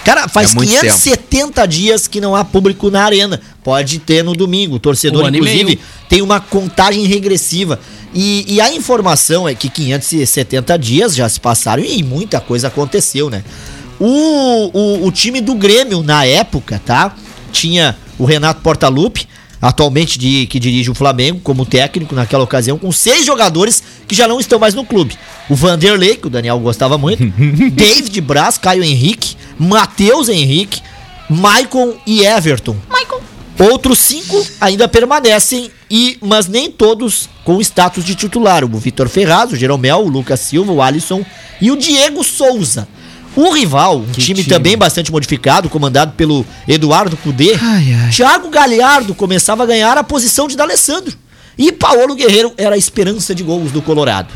[0.03, 3.39] Cara, faz É muito 570 dias que não há público na arena.
[3.63, 4.75] Pode ter no domingo.
[4.75, 7.79] O torcedor, Um inclusive, tem uma contagem regressiva.
[8.13, 13.29] E, e a informação é que 570 dias já se passaram e muita coisa aconteceu,
[13.29, 13.43] né?
[13.99, 17.15] O, o, o time do Grêmio, na época, tá?
[17.51, 19.27] Tinha o Renato Portaluppi,
[19.61, 24.27] atualmente de, que dirige o Flamengo como técnico naquela ocasião, com seis jogadores que já
[24.27, 25.17] não estão mais no clube.
[25.49, 27.23] O Vanderlei, que o Daniel gostava muito,
[27.71, 30.81] David Braz, Caio Henrique, Matheus Henrique,
[31.29, 32.75] Maicon e Everton.
[33.59, 38.63] Outros cinco ainda permanecem, e mas nem todos com status de titular.
[38.63, 41.23] O Vitor Ferraz, o Jeromel, o Lucas Silva, o Alisson
[41.61, 42.87] e o Diego Souza.
[43.35, 44.43] O rival, um time, time.
[44.43, 48.09] também bastante modificado, comandado pelo Eduardo Cudê, Ai, ai.
[48.09, 51.17] Thiago Galhardo começava a ganhar a posição de D'Alessandro.
[51.57, 54.33] E Paulo Guerreiro era a esperança de gols do Colorado.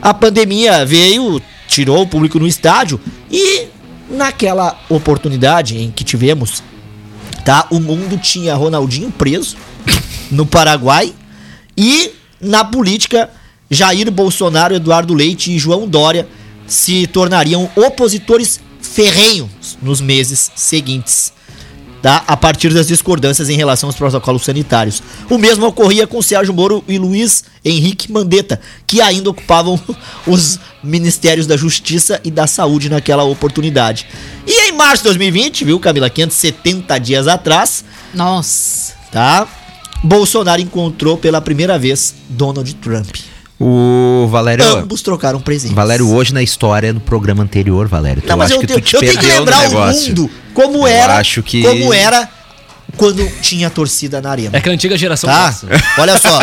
[0.00, 3.66] A pandemia veio, tirou o público no estádio e
[4.10, 6.62] naquela oportunidade em que tivemos,
[7.44, 7.66] tá?
[7.70, 9.56] O mundo tinha Ronaldinho preso
[10.30, 11.14] no Paraguai
[11.76, 13.30] e na política
[13.70, 16.28] Jair Bolsonaro, Eduardo Leite e João Dória
[16.66, 21.32] se tornariam opositores ferrenhos nos meses seguintes
[22.04, 22.22] tá?
[22.26, 25.02] a partir das discordâncias em relação aos protocolos sanitários.
[25.30, 29.80] O mesmo ocorria com Sérgio Moro e Luiz Henrique Mandetta, que ainda ocupavam
[30.28, 34.06] os ministérios da Justiça e da Saúde naquela oportunidade.
[34.46, 38.92] E em março de 2020, viu, Camila, 570 dias atrás, Nossa.
[39.10, 39.48] tá?
[40.02, 43.16] Bolsonaro encontrou pela primeira vez Donald Trump.
[43.60, 44.64] O Valério.
[44.78, 45.74] Ambos trocaram presentes.
[45.76, 48.20] Valério, hoje na história do programa anterior, Valério.
[48.22, 50.30] tu- Não, mas eu, que tenho, tu te eu tenho que no lembrar o mundo
[50.52, 52.28] como Eu era, acho que- como era
[52.96, 54.50] quando tinha torcida na arena.
[54.56, 55.54] É que a antiga geração Tá?
[55.98, 56.38] Olha só.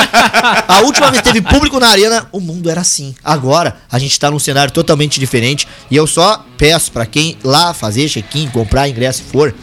[0.68, 3.14] A última vez que teve público na arena, o mundo era assim.
[3.24, 5.68] Agora, a gente tá num cenário totalmente diferente.
[5.90, 9.54] E eu só peço pra quem lá fazer check-in, comprar ingresso se for,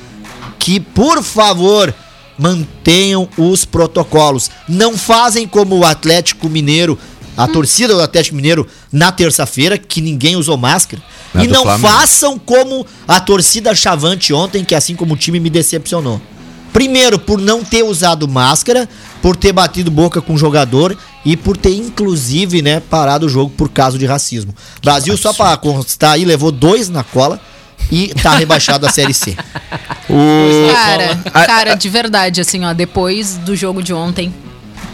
[0.58, 1.94] que por favor
[2.38, 4.50] mantenham os protocolos.
[4.68, 6.98] Não fazem como o Atlético Mineiro,
[7.38, 11.00] a torcida do Atlético Mineiro na terça-feira, que ninguém usou máscara.
[11.34, 11.88] É e não Flamengo.
[11.88, 16.20] façam como a torcida Chavante ontem, que assim como o time me decepcionou.
[16.72, 18.88] Primeiro, por não ter usado máscara,
[19.22, 23.52] por ter batido boca com o jogador e por ter, inclusive, né, parado o jogo
[23.56, 24.54] por caso de racismo.
[24.82, 27.40] Brasil, só pra constar aí, levou dois na cola
[27.90, 29.36] e tá rebaixado a Série C.
[30.10, 30.72] O...
[30.72, 34.32] Cara, cara, de verdade, assim, ó, depois do jogo de ontem.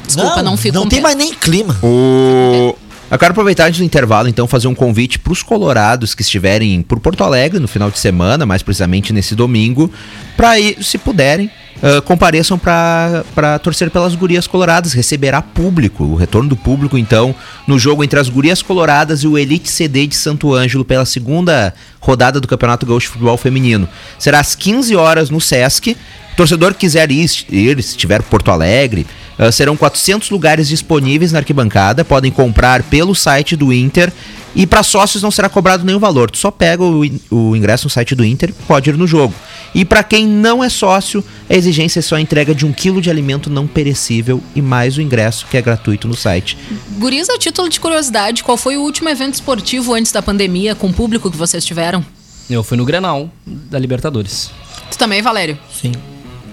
[0.07, 1.09] Desculpa, não, fico Não com tem pena.
[1.09, 1.77] mais nem clima.
[1.83, 2.77] O...
[3.11, 6.83] Eu quero aproveitar antes do intervalo, então, fazer um convite para os colorados que estiverem
[6.83, 9.91] por Porto Alegre no final de semana, mais precisamente nesse domingo,
[10.37, 11.51] para ir, se puderem,
[11.83, 17.35] ah, compareçam para torcer pelas gurias coloradas, receberá público, o retorno do público, então,
[17.69, 21.75] no jogo entre as gurias coloradas e o Elite CD de Santo Ângelo pela segunda
[22.01, 23.87] rodada do Campeonato Gaúcho de Futebol Feminino.
[24.19, 25.95] Será às 15 horas no Sesc.
[26.37, 29.07] Torcedor que quiser ir, ir se estiver por Porto Alegre,
[29.39, 34.13] ah, serão 400 lugares disponíveis na arquibancada, podem comprar pelo site do Inter
[34.55, 36.31] e para sócios não será cobrado nenhum valor.
[36.31, 39.35] Tu só pega o, o ingresso no site do Inter, pode ir no jogo.
[39.75, 43.03] E para quem não é sócio, a exigência é só a entrega de um quilo
[43.03, 46.57] de alimento não perecível e mais o ingresso que é gratuito no site.
[46.97, 50.87] Gurias, a título de curiosidade, qual foi o último evento esportivo antes da pandemia com
[50.87, 52.05] o público que vocês tiveram?
[52.49, 54.51] Eu fui no Grenal da Libertadores.
[54.93, 55.59] Tu também, Valério?
[55.73, 55.91] Sim.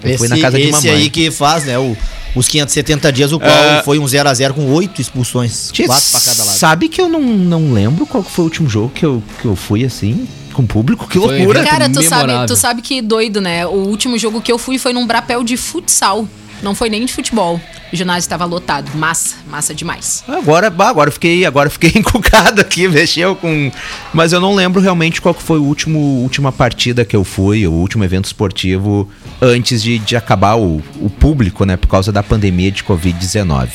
[0.02, 1.02] Eu Esse, fui na casa de esse mamãe.
[1.02, 1.78] aí que faz, né?
[1.78, 1.96] O,
[2.34, 3.82] os 570 dias, o qual Ah.
[3.84, 5.70] foi um 0x0 com oito expulsões.
[5.72, 6.56] Tchê, quatro pra cada lado.
[6.56, 9.54] Sabe que eu não, não lembro qual foi o último jogo que eu, que eu
[9.56, 11.06] fui assim, com público?
[11.08, 11.62] Que Foi loucura!
[11.64, 13.66] Cara, tu sabe, tu sabe que doido, né?
[13.66, 16.26] O último jogo que eu fui foi num brapel de futsal.
[16.62, 17.60] Não foi nem de futebol.
[17.92, 18.90] O ginásio estava lotado.
[18.96, 20.24] Massa, massa demais.
[20.28, 23.70] Agora, agora fiquei, agora fiquei encucado aqui, mexeu com,
[24.14, 27.72] mas eu não lembro realmente qual foi o último última partida que eu fui, o
[27.72, 29.08] último evento esportivo
[29.40, 33.68] antes de, de acabar o, o público, né, por causa da pandemia de COVID-19.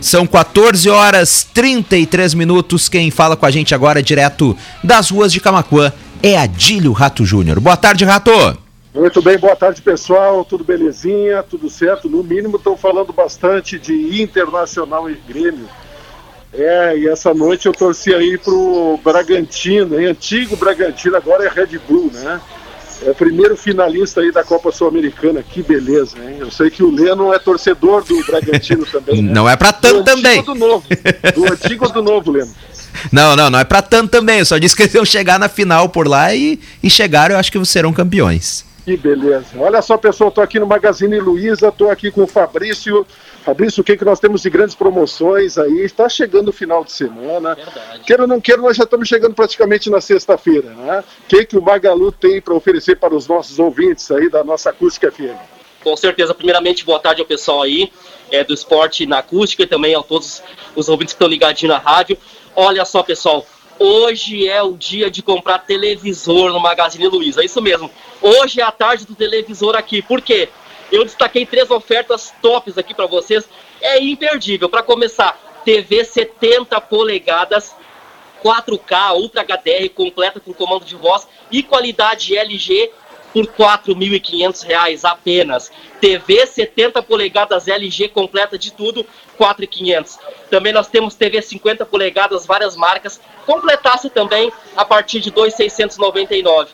[0.00, 2.88] São 14 horas 33 minutos.
[2.88, 7.60] Quem fala com a gente agora direto das ruas de Camacuã é Adílio Rato Júnior.
[7.60, 8.61] Boa tarde, Rato.
[8.94, 12.10] Muito bem, boa tarde pessoal, tudo belezinha, tudo certo?
[12.10, 15.66] No mínimo estão falando bastante de Internacional e Grêmio.
[16.52, 20.08] É, e essa noite eu torci aí pro Bragantino, hein?
[20.08, 22.38] antigo Bragantino, agora é Red Bull, né?
[23.04, 26.36] É o primeiro finalista aí da Copa Sul-Americana, que beleza, hein?
[26.38, 29.32] Eu sei que o Leno é torcedor do Bragantino também, né?
[29.32, 30.42] Não é pra tanto também.
[30.42, 30.84] do novo?
[31.34, 32.52] Do antigo ou do novo, Leno?
[33.10, 34.40] Não, não, não é pra tanto também.
[34.40, 37.38] Eu só disse que eles iam chegar na final por lá e, e chegaram, eu
[37.38, 38.70] acho que serão campeões.
[38.84, 39.46] Que beleza.
[39.58, 43.06] Olha só, pessoal, estou aqui no Magazine Luiza, estou aqui com o Fabrício.
[43.44, 45.80] Fabrício, o que, que nós temos de grandes promoções aí?
[45.80, 47.56] Está chegando o final de semana.
[48.04, 51.04] Queira ou não queira, nós já estamos chegando praticamente na sexta-feira, né?
[51.24, 54.70] O que, que o Magalu tem para oferecer para os nossos ouvintes aí da nossa
[54.70, 55.38] Acústica FM?
[55.82, 57.92] Com certeza, primeiramente, boa tarde ao pessoal aí
[58.30, 60.42] é, do esporte na acústica e também a todos
[60.74, 62.16] os ouvintes que estão ligadinhos na rádio.
[62.54, 63.44] Olha só, pessoal,
[63.82, 67.90] hoje é o dia de comprar televisor no Magazine Luiza, é isso mesmo.
[68.20, 70.48] Hoje é a tarde do televisor aqui, por quê?
[70.90, 73.48] Eu destaquei três ofertas tops aqui para vocês,
[73.80, 74.68] é imperdível.
[74.68, 77.74] Para começar, TV 70 polegadas,
[78.44, 82.90] 4K, Ultra HDR completa com comando de voz e qualidade LG
[83.32, 85.70] por 4.500 reais apenas.
[86.00, 89.06] TV 70 polegadas LG completa de tudo,
[89.38, 90.18] R$ 4.500.
[90.50, 96.68] Também nós temos TV 50 polegadas, várias marcas, completasse também a partir de R$ 2.699.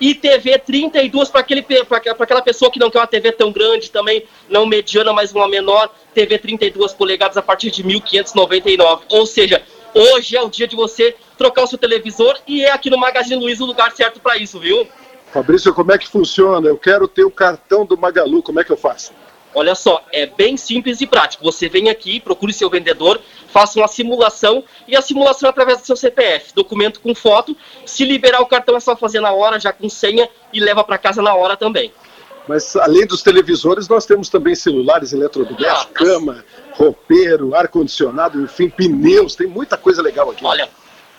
[0.00, 4.66] E TV 32 para aquela pessoa que não quer uma TV tão grande também, não
[4.66, 9.02] mediana, mas uma menor, TV 32 polegadas a partir de 1.599.
[9.10, 9.62] Ou seja,
[9.94, 13.40] hoje é o dia de você trocar o seu televisor e é aqui no Magazine
[13.40, 14.86] Luiza o lugar certo para isso, viu?
[15.34, 16.68] Fabrício, como é que funciona?
[16.68, 19.12] Eu quero ter o cartão do Magalu, como é que eu faço?
[19.52, 21.42] Olha só, é bem simples e prático.
[21.42, 25.86] Você vem aqui, procure seu vendedor, faça uma simulação e a simulação é através do
[25.86, 27.56] seu CPF, documento com foto.
[27.84, 30.98] Se liberar o cartão é só fazer na hora, já com senha e leva para
[30.98, 31.92] casa na hora também.
[32.46, 36.44] Mas além dos televisores, nós temos também celulares, eletrodomésticos, cama,
[36.74, 40.44] roupeiro, ar-condicionado, enfim, pneus, tem muita coisa legal aqui.
[40.44, 40.68] Olha,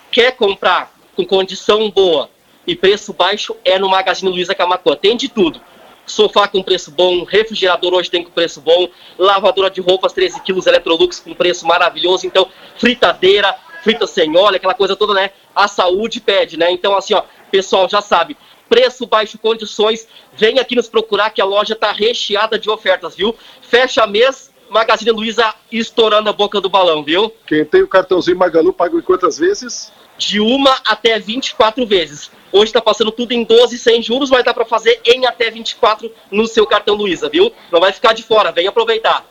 [0.10, 2.30] quer comprar com condição boa
[2.67, 4.95] e preço baixo é no Magazine Luiza Camacuã.
[4.95, 5.62] Tem de tudo.
[6.06, 10.67] Sofá com preço bom, refrigerador hoje tem com preço bom, lavadora de roupas 13 quilos
[10.67, 12.47] Electrolux com preço maravilhoso, então
[12.78, 15.32] fritadeira, frita sem óleo, aquela coisa toda, né?
[15.56, 16.71] A saúde pede, né?
[16.71, 18.38] Então assim, ó, pessoal já sabe,
[18.69, 23.36] preço baixo, condições, vem aqui nos procurar que a loja tá recheada de ofertas, viu?
[23.62, 27.32] Fecha mês, Magazine Luiza estourando a boca do balão, viu?
[27.47, 29.91] Quem tem o cartãozinho Magalu paga em quantas vezes?
[30.17, 32.32] De uma até 24 vezes.
[32.51, 36.12] Hoje está passando tudo em 12 sem juros, mas dá para fazer em até 24
[36.32, 37.51] no seu cartão Luiza, viu?
[37.71, 39.25] Não vai ficar de fora, vem aproveitar.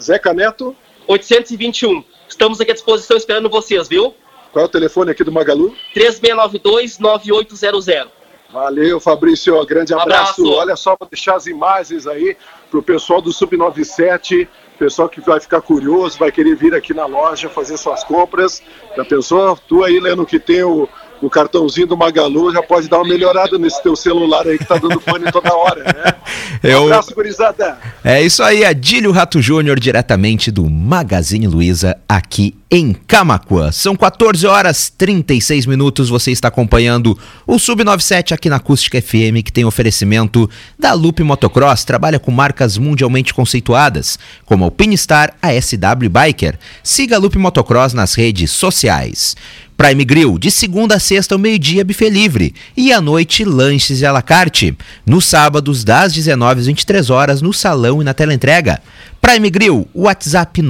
[0.00, 2.04] Zeca Neto, 821.
[2.28, 4.14] Estamos aqui à disposição esperando vocês, viu?
[4.52, 5.76] qual é o telefone aqui do Magalu?
[5.94, 8.08] 3692-9800.
[8.50, 9.64] Valeu, Fabrício.
[9.66, 10.40] Grande abraço.
[10.40, 10.58] Abraço.
[10.58, 12.34] Olha só, vou deixar as imagens aí
[12.70, 17.48] pro pessoal do Sub97, pessoal que vai ficar curioso, vai querer vir aqui na loja
[17.48, 18.62] fazer suas compras.
[18.96, 19.56] Já pensou?
[19.68, 20.88] Tu aí, Leno, que tem o,
[21.20, 24.76] no cartãozinho do Magalu, já pode dar uma melhorada nesse teu celular aí que tá
[24.76, 26.14] dando pane toda hora, né?
[26.64, 27.78] Um Eu- abraço, gurizada.
[28.02, 33.72] É isso aí, Adílio Rato Júnior, diretamente do Magazine Luiza, aqui em Camacuã.
[33.72, 39.52] São 14 horas 36 minutos, você está acompanhando o Sub97 aqui na Acústica FM, que
[39.52, 46.10] tem oferecimento da Loop Motocross, trabalha com marcas mundialmente conceituadas, como a Alpinestar, a SW
[46.10, 46.58] Biker.
[46.82, 49.34] Siga a Loop Motocross nas redes sociais.
[49.78, 52.52] Prime Grill, de segunda a sexta ao meio-dia, buffet livre.
[52.76, 54.76] E à noite, lanches e à la carte.
[55.06, 58.82] Nos sábados, das 19 às 23 horas, no salão e na teleentrega.
[59.20, 60.60] Prime Grill, WhatsApp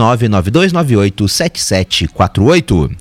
[1.89, 2.97] 992987748.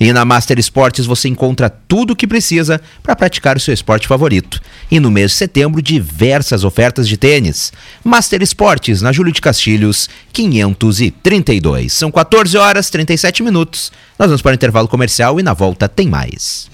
[0.00, 4.08] E na Master Esportes você encontra tudo o que precisa para praticar o seu esporte
[4.08, 4.60] favorito.
[4.90, 7.72] E no mês de setembro, diversas ofertas de tênis.
[8.02, 11.92] Master Esportes, na Júlio de Castilhos, 532.
[11.92, 13.92] São 14 horas 37 minutos.
[14.18, 16.68] Nós vamos para o intervalo comercial e na volta tem mais.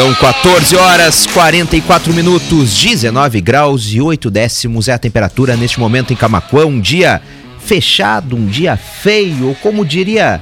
[0.00, 6.10] São 14 horas 44 minutos, 19 graus e 8 décimos é a temperatura neste momento
[6.10, 6.64] em Camacuã.
[6.64, 7.20] Um dia
[7.58, 10.40] fechado, um dia feio, ou como diria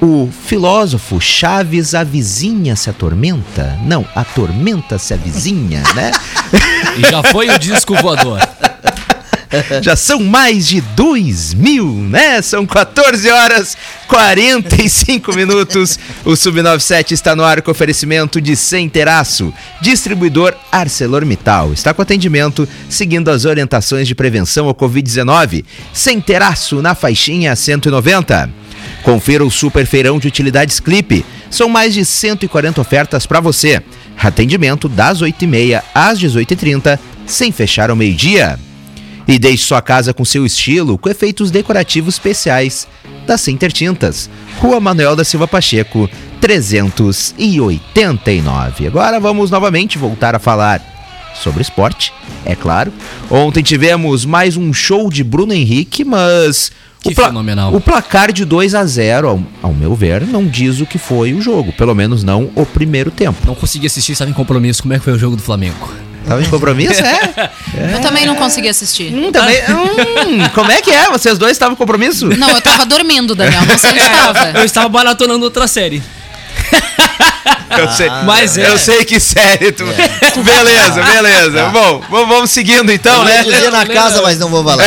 [0.00, 3.78] o filósofo Chaves, a vizinha se atormenta?
[3.84, 6.10] Não, a tormenta se avizinha, né?
[6.98, 8.40] E já foi o disco voador.
[9.82, 12.40] Já são mais de 2 mil, né?
[12.42, 13.76] São 14 horas
[14.08, 15.98] 45 minutos.
[16.24, 18.90] O Sub97 está no ar com oferecimento de Sem.
[19.80, 21.72] Distribuidor ArcelorMittal.
[21.72, 25.64] Está com atendimento seguindo as orientações de prevenção ao Covid-19.
[25.92, 26.22] Sem
[26.82, 28.50] na faixinha 190.
[29.02, 31.24] Confira o Super Feirão de Utilidades Clipe.
[31.50, 33.82] São mais de 140 ofertas para você.
[34.16, 38.58] Atendimento das 8h30 às 18h30, sem fechar ao meio-dia.
[39.26, 42.86] E deixe sua casa com seu estilo, com efeitos decorativos especiais
[43.26, 44.28] da Center Tintas.
[44.58, 46.08] Rua Manuel da Silva Pacheco,
[46.40, 48.86] 389.
[48.86, 50.82] Agora vamos novamente voltar a falar
[51.34, 52.12] sobre esporte,
[52.44, 52.92] é claro.
[53.30, 57.74] Ontem tivemos mais um show de Bruno Henrique, mas Que fenomenal.
[57.74, 61.32] o placar de 2 a 0, ao, ao meu ver, não diz o que foi
[61.32, 63.38] o jogo, pelo menos não o primeiro tempo.
[63.46, 64.82] Não consegui assistir, estava em compromisso.
[64.82, 65.90] Como é que foi o jogo do Flamengo?
[66.26, 67.50] Tava em compromisso, é?
[67.94, 69.12] Eu também não consegui assistir.
[69.12, 71.08] Hum, também, hum, como é que é?
[71.10, 72.26] Vocês dois estavam em compromisso?
[72.28, 73.62] Não, eu tava dormindo, Daniel.
[73.66, 74.50] Não sei onde tava.
[74.58, 76.02] Eu estava maratonando outra série.
[77.76, 78.68] Eu sei, Mas é.
[78.68, 79.84] eu sei que série tu.
[79.84, 81.68] Beleza, beleza.
[81.70, 83.42] Bom, vamos, seguindo então, Eu ia né?
[83.44, 84.84] dizer na casa, mas não vou falar.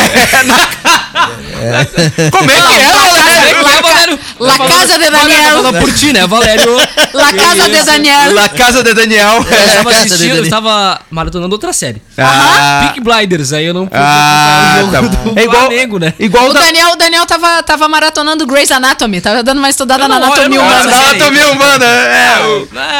[2.31, 3.77] Como é que é, Valério?
[3.77, 4.19] É, Valério.
[4.39, 5.55] La Casa de Daniel.
[5.63, 6.75] Fala por ti, né, Valério?
[7.13, 8.33] La Casa de Daniel.
[8.35, 9.45] La Casa de Daniel.
[9.49, 12.01] Eu estava assistindo, eu estava maratonando outra série.
[12.17, 15.33] Ah, Peak Blinders, aí eu não pude ah, tá o jogo bom.
[15.33, 16.13] do É igual, Flamengo, né?
[16.19, 16.61] igual O da...
[16.61, 19.21] Daniel, o Daniel tava, tava maratonando Grey's Anatomy.
[19.21, 20.91] Tava dando uma estudada na anatomia Ah, humana.
[20.91, 22.35] Da anatomia humana, é.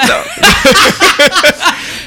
[0.06, 0.16] de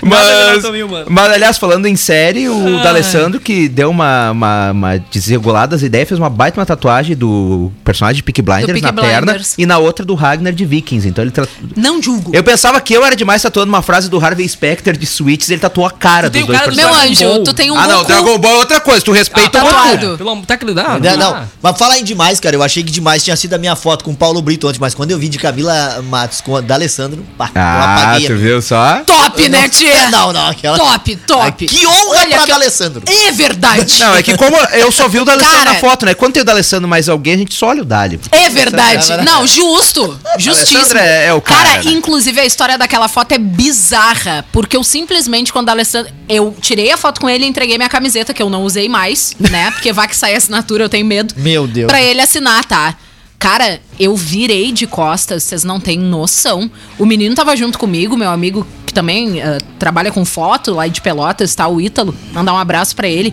[0.03, 0.65] Mas,
[1.09, 2.83] mas, aliás, falando em série, o Ai.
[2.83, 7.71] D'Alessandro, que deu uma, uma, uma desregulada as ideias, fez uma baita uma tatuagem do
[7.85, 9.55] personagem de Peaky Blinders Peaky na perna Blinders.
[9.59, 11.09] e na outra do Ragnar de Vikings.
[11.09, 11.47] Então ele tra...
[11.77, 12.31] Não julgo.
[12.35, 15.61] Eu pensava que eu era demais tatuando uma frase do Harvey Specter de Switches, ele
[15.61, 17.45] tatuou a cara Tu dos dois cara Meu anjo, Ball.
[17.45, 18.07] tu tem um Ah, não, Goku.
[18.09, 20.19] Dragon Ball é outra coisa, tu respeita Ah, o tá, Goku.
[20.19, 20.99] Pelo amor tá que dá.
[20.99, 21.49] Não, não.
[21.63, 24.11] Mas falar em demais, cara, eu achei que demais tinha sido a minha foto com
[24.13, 27.25] o Paulo Brito ontem, mas quando eu vi de Camila Matos com a da Alessandro,
[27.37, 28.27] pá, eu Ah, apaguei.
[28.29, 29.01] tu viu só?
[29.07, 30.09] Top, Eu né, não- tia?
[30.11, 30.77] Não, não, aquela.
[30.79, 31.67] Top, top.
[31.67, 33.03] Que honra Olha pra que- da Alessandro.
[33.07, 33.99] É verdade.
[34.01, 35.73] Não, é que como eu só vi o D'Alessandro Cara.
[35.73, 36.15] na foto, né?
[36.15, 38.18] Quando tem o D'Alessandro mais alguém, a gente só olha o Dali.
[38.31, 39.25] É verdade.
[39.25, 40.19] Não, justo.
[40.39, 40.79] Justíssimo.
[40.79, 41.91] Alessandro é- é o cara, né?
[41.93, 44.45] inclusive a história daquela foto é bizarra.
[44.53, 46.13] Porque eu simplesmente, quando a Alessandra.
[46.29, 49.35] Eu tirei a foto com ele e entreguei minha camiseta, que eu não usei mais,
[49.39, 49.71] né?
[49.71, 51.35] Porque vai que sai a assinatura, eu tenho medo.
[51.37, 51.87] Meu Deus.
[51.89, 52.95] Pra ele assinar, tá?
[53.39, 56.69] Cara, eu virei de costas, vocês não têm noção.
[56.99, 61.01] O menino tava junto comigo, meu amigo que também ah, trabalha com foto lá de
[61.01, 61.69] Pelotas, tá?
[61.69, 62.15] O Ítalo.
[62.33, 63.33] Mandar um abraço pra ele.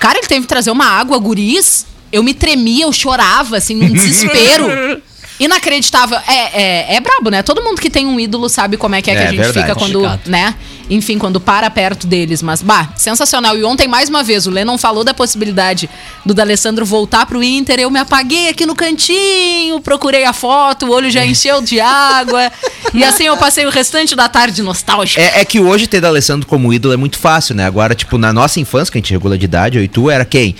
[0.00, 1.86] Cara, ele teve que trazer uma água, guris.
[2.12, 5.00] Eu me tremia, eu chorava, assim, num desespero.
[5.40, 6.18] Inacreditável.
[6.28, 7.42] É, é, é brabo, né?
[7.42, 9.38] Todo mundo que tem um ídolo sabe como é que é, que É a gente
[9.40, 9.66] verdade.
[9.66, 10.28] fica quando, Complicado.
[10.28, 10.54] né?
[10.92, 12.42] Enfim, quando para perto deles.
[12.42, 13.56] Mas, bah, sensacional.
[13.56, 15.88] E ontem, mais uma vez, o Lennon falou da possibilidade
[16.24, 17.80] do D'Alessandro voltar pro Inter.
[17.80, 22.52] Eu me apaguei aqui no cantinho, procurei a foto, o olho já encheu de água.
[22.92, 25.20] e assim eu passei o restante da tarde nostálgica.
[25.20, 27.64] É, é que hoje ter D'Alessandro como ídolo é muito fácil, né?
[27.64, 30.26] Agora, tipo, na nossa infância, que a gente regula de idade, eu e tu, era
[30.26, 30.54] quem?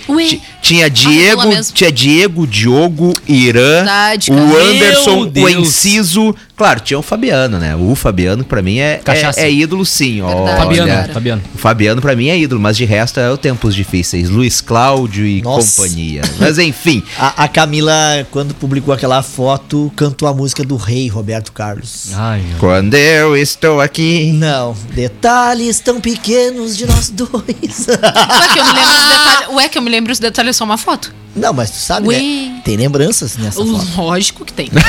[0.61, 1.75] Tinha Diego, regula mesmo.
[1.75, 4.57] tinha Diego, Diogo, Irã, Verdade, o.
[4.57, 5.49] Anderson, o.
[5.49, 7.75] Enciso, Claro, tinha o Fabiano, né?
[7.75, 10.21] O Fabiano, pra mim, é, é, é ídolo, sim.
[10.23, 10.57] Verdade.
[10.57, 11.13] Fabiano, cara.
[11.13, 11.41] Fabiano.
[11.53, 14.29] O Fabiano, pra mim, é ídolo, mas de resto é o tempos difíceis.
[14.29, 15.81] Luiz Cláudio e Nossa.
[15.81, 16.21] companhia.
[16.39, 17.01] Mas enfim.
[17.17, 17.93] A, a Camila,
[18.31, 22.09] quando publicou aquela foto, cantou a música do rei Roberto Carlos.
[22.13, 22.57] Ai, meu.
[22.59, 24.31] Quando eu estou aqui.
[24.33, 27.87] Não, detalhes tão pequenos de nós dois.
[27.87, 29.55] Ué, que eu me lembro os detalhes.
[29.55, 31.13] Ué, que eu me lembro os detalhes, só uma foto.
[31.35, 32.15] Não, mas tu sabe, Ui.
[32.15, 32.52] né?
[32.63, 33.87] Tem lembranças nessa foto.
[33.97, 34.69] Lógico que tem.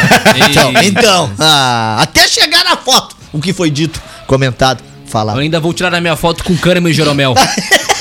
[0.51, 4.83] Então, então ah, até chegar na foto, o que foi dito, comentado,
[5.23, 7.35] Eu ainda vou tirar a minha foto com Kahneman e Jeromel.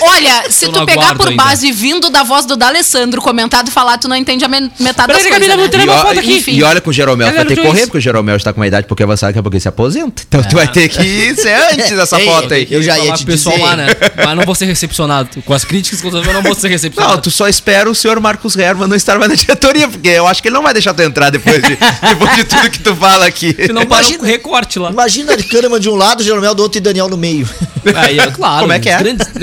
[0.05, 1.41] Olha, se tu não pegar por ainda.
[1.41, 5.07] base vindo da voz do D'Alessandro comentado e falar, tu não entende a me- metade
[5.13, 5.31] das Peraí, coisas.
[5.31, 5.61] Camila, né?
[5.61, 6.43] vou tirar E, uma ó- foto aqui.
[6.47, 8.51] e- e olha que o Jeromel Cadê vai ter que correr, porque o Jeromel está
[8.51, 10.23] com uma idade um pouquinho avançada, daqui a pouco ele se aposenta.
[10.27, 12.67] Então tu vai ter que ser antes dessa Ei, foto aí.
[12.69, 13.65] eu já ia te pessoal dizer.
[13.65, 13.87] lá, né?
[14.25, 15.29] Mas não vou ser recepcionado.
[15.45, 17.21] Com as críticas que eu não vou ser Não, recepcionado.
[17.21, 20.41] tu só espera o senhor Marcos Herman não estar mais na diretoria, porque eu acho
[20.41, 21.77] que ele não vai deixar tu entrar depois de,
[22.09, 23.55] depois de tudo que tu fala aqui.
[23.65, 24.91] Se não para um Imagina- recorte lá.
[24.91, 27.47] Imagina Kahneman de um lado, Jeromel do outro e Daniel no meio.
[27.95, 28.61] Aí, é claro.
[28.61, 28.97] Como é que é?
[28.97, 29.27] Grandes...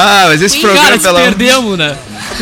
[0.00, 1.96] Ah, mas esse programa, Cara, se pelo perdemos, né?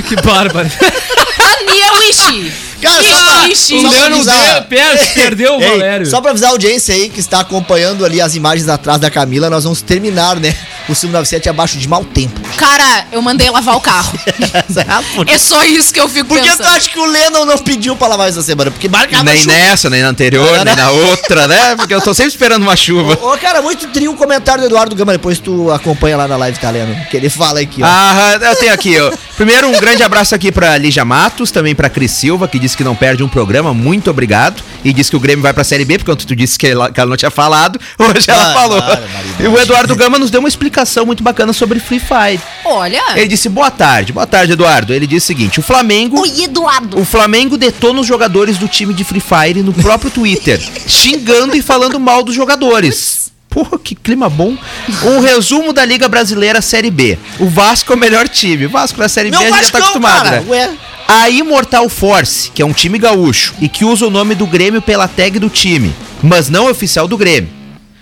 [0.07, 0.69] Que bárbaro.
[0.69, 2.53] Daniel Ishi.
[2.83, 6.07] Cara, só pra, Ixi, só O pra Leandro avisar- de- perde, perdeu o Ei, Valério.
[6.07, 9.49] Só pra avisar a audiência aí que está acompanhando ali as imagens atrás da Camila,
[9.49, 10.55] nós vamos terminar, né?
[10.89, 12.41] O 597 abaixo de mau tempo.
[12.57, 14.17] Cara, eu mandei lavar o carro.
[15.27, 16.77] é só isso que eu fico Por que tu pensando.
[16.77, 18.71] acha que o Lennon não pediu pra lavar essa semana?
[18.71, 19.53] Porque marcava Nem chuva.
[19.53, 21.75] nessa, nem na anterior, nem na outra, né?
[21.77, 23.19] Porque eu tô sempre esperando uma chuva.
[23.21, 25.13] Ô, cara, muito trio o comentário do Eduardo Gama.
[25.13, 26.95] Depois tu acompanha lá na live, tá, Leno?
[27.11, 27.87] Que ele fala aqui, ó.
[27.87, 29.13] Ah, eu tenho aqui, ó.
[29.37, 32.85] Primeiro, um grande abraço aqui pra Lígia Matos, também pra Cris Silva, que disse que
[32.85, 33.75] não perde um programa.
[33.75, 34.63] Muito obrigado.
[34.85, 37.01] E disse que o Grêmio vai pra Série B, porque tu disse que ela, que
[37.01, 37.79] ela não tinha falado.
[37.99, 38.81] Hoje ela Ah, falou.
[38.81, 39.05] Maria.
[39.41, 40.76] e o Eduardo Gama nos deu uma explicação
[41.07, 42.41] muito bacana sobre Free Fire.
[42.65, 43.03] Olha.
[43.15, 44.93] Ele disse: boa tarde, boa tarde, Eduardo.
[44.93, 46.21] Ele disse o seguinte: o Flamengo.
[46.21, 46.99] Oi, Eduardo.
[47.01, 51.63] O Flamengo detona os jogadores do time de Free Fire no próprio Twitter, xingando e
[51.63, 53.27] falando mal dos jogadores.
[53.49, 54.55] Porra, que clima bom.
[55.03, 57.19] Um resumo da Liga Brasileira Série B.
[57.41, 58.67] O Vasco é o melhor time.
[58.67, 60.41] O Vasco na Série B a gente já tá acostumado, cara.
[60.41, 60.47] né?
[60.47, 60.71] Ué.
[61.09, 64.83] A Immortal Force, que é um time gaúcho e que usa o nome do Grêmio
[64.83, 67.49] pela tag do time, mas não é oficial do Grêmio.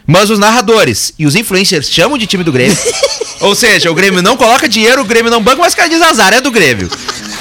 [0.07, 2.76] Mas os narradores e os influencers chamam de time do Grêmio.
[3.40, 6.00] Ou seja, o Grêmio não coloca dinheiro, o Grêmio não banca, mas o cara diz
[6.00, 6.88] azar, é do Grêmio.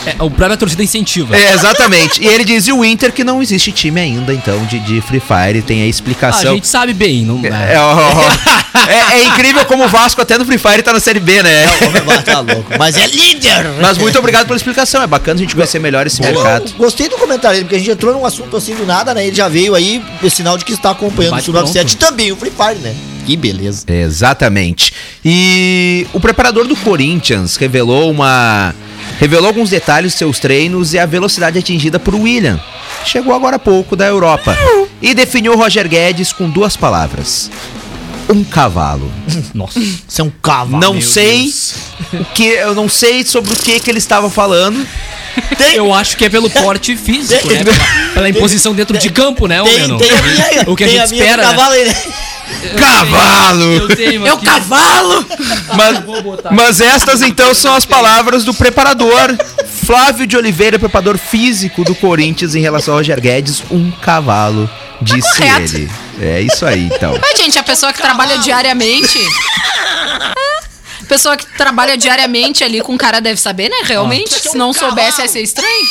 [0.05, 1.35] É, o próprio torcida incentiva.
[1.35, 2.21] É, exatamente.
[2.21, 5.21] E ele diz e o Inter que não existe time ainda, então, de, de Free
[5.21, 6.53] Fire, tem a Ah, a explicação.
[6.55, 7.23] gente sabe bem.
[7.25, 8.63] Não, É, ó, ó.
[8.89, 11.65] É- é incrível como o Vasco até no Free Fire tá na Série B, né?
[12.25, 12.65] Tá louco.
[12.77, 13.65] Mas é líder.
[13.81, 16.65] Mas muito obrigado pela explicação, é bacana a gente conhecer melhor esse mercado.
[16.69, 19.25] Eu gostei do comentário dele, porque a gente entrou num assunto assim do nada, né?
[19.27, 22.31] Ele já veio aí, é sinal de que está acompanhando o Bate 597 e também
[22.31, 22.93] o Free Fire, né?
[23.25, 23.85] Que beleza.
[23.87, 24.91] Exatamente.
[25.23, 28.73] E o preparador do Corinthians revelou uma.
[29.23, 32.59] Revelou alguns detalhes dos seus treinos e a velocidade atingida por William.
[33.05, 34.53] Chegou agora há pouco da Europa.
[35.01, 37.49] E definiu Roger Guedes com duas palavras:
[38.29, 39.11] um cavalo.
[39.53, 39.79] Nossa.
[39.79, 40.79] Isso é um cavalo.
[40.79, 41.73] não meu sei Deus.
[42.13, 44.85] o que, eu não sei sobre o que que ele estava falando.
[45.73, 47.63] Eu acho que é pelo porte físico, né?
[47.63, 47.77] Pela,
[48.13, 51.09] pela imposição dentro de campo, né, Tem, tem a minha, O que a tem gente
[51.11, 51.49] minha espera, né?
[51.49, 51.95] cavalo né?
[52.77, 53.63] Cavalo!
[53.63, 55.25] Eu tenho É o cavalo.
[55.75, 59.35] Mas, mas estas então são as palavras do preparador
[59.85, 64.69] Flávio de Oliveira, preparador físico do Corinthians em relação ao Roger Guedes, um cavalo,
[65.01, 65.75] disse correto.
[65.75, 65.89] ele.
[66.21, 67.17] É isso aí então.
[67.19, 69.19] Mas, gente, a pessoa que trabalha diariamente.
[69.19, 70.63] É.
[71.07, 73.75] Pessoa que trabalha diariamente ali com o cara deve saber, né?
[73.83, 74.39] Realmente.
[74.39, 75.85] Se não soubesse, ia ser estranho.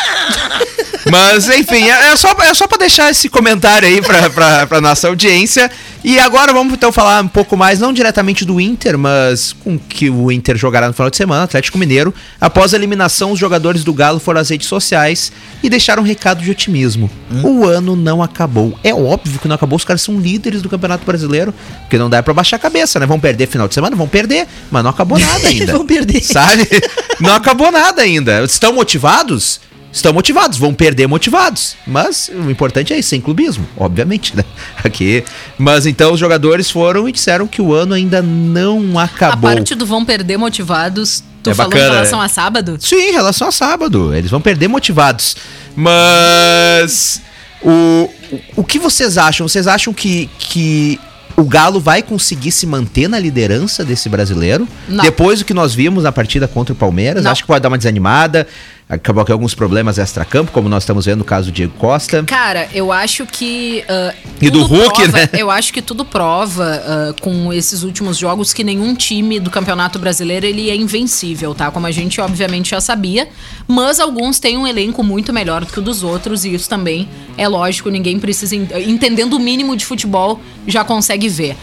[1.10, 4.80] Mas enfim, é, é só, é só pra deixar esse comentário aí pra, pra, pra
[4.80, 5.70] nossa audiência.
[6.02, 10.08] E agora vamos então falar um pouco mais, não diretamente do Inter, mas com que
[10.08, 12.14] o Inter jogará no final de semana, Atlético Mineiro.
[12.40, 15.32] Após a eliminação, os jogadores do Galo foram às redes sociais
[15.62, 17.10] e deixaram um recado de otimismo.
[17.42, 18.78] O ano não acabou.
[18.84, 22.22] É óbvio que não acabou, os caras são líderes do Campeonato Brasileiro, porque não dá
[22.22, 23.06] pra baixar a cabeça, né?
[23.06, 23.96] Vão perder final de semana?
[23.96, 25.72] Vão perder, mas não acabou nada ainda.
[25.72, 26.22] Vão perder.
[26.22, 26.68] Sabe?
[27.18, 28.44] Não acabou nada ainda.
[28.44, 29.60] Estão motivados?
[29.96, 31.74] Estão motivados, vão perder motivados.
[31.86, 34.44] Mas o importante é isso, sem clubismo, obviamente, né?
[34.84, 35.24] Aqui.
[35.56, 39.48] Mas então os jogadores foram e disseram que o ano ainda não acabou.
[39.48, 42.26] A parte do vão perder motivados, tu É falou bacana, em relação né?
[42.26, 42.76] a sábado?
[42.78, 44.14] Sim, em relação a sábado.
[44.14, 45.34] Eles vão perder motivados.
[45.74, 47.22] Mas.
[47.62, 48.10] O,
[48.54, 49.48] o que vocês acham?
[49.48, 51.00] Vocês acham que, que
[51.36, 54.68] o Galo vai conseguir se manter na liderança desse brasileiro?
[54.86, 55.02] Não.
[55.02, 57.24] Depois do que nós vimos na partida contra o Palmeiras?
[57.24, 57.30] Não.
[57.30, 58.46] Acho que pode dar uma desanimada.
[58.88, 62.22] Acabou que alguns problemas extra-campo, como nós estamos vendo no caso do Diego Costa.
[62.24, 63.84] Cara, eu acho que.
[63.88, 65.28] ah, E do Hulk, prova- né?
[65.36, 69.98] Eu acho que tudo prova ah, com esses últimos jogos que nenhum time do Campeonato
[69.98, 71.70] Brasileiro ele é invencível, tá?
[71.70, 73.28] Como a gente obviamente já sabia.
[73.66, 77.08] Mas alguns têm um elenco muito melhor do que o dos outros, e isso também
[77.36, 78.54] é lógico, ninguém precisa.
[78.54, 81.56] en- Entendendo o mínimo de futebol, já consegue ver.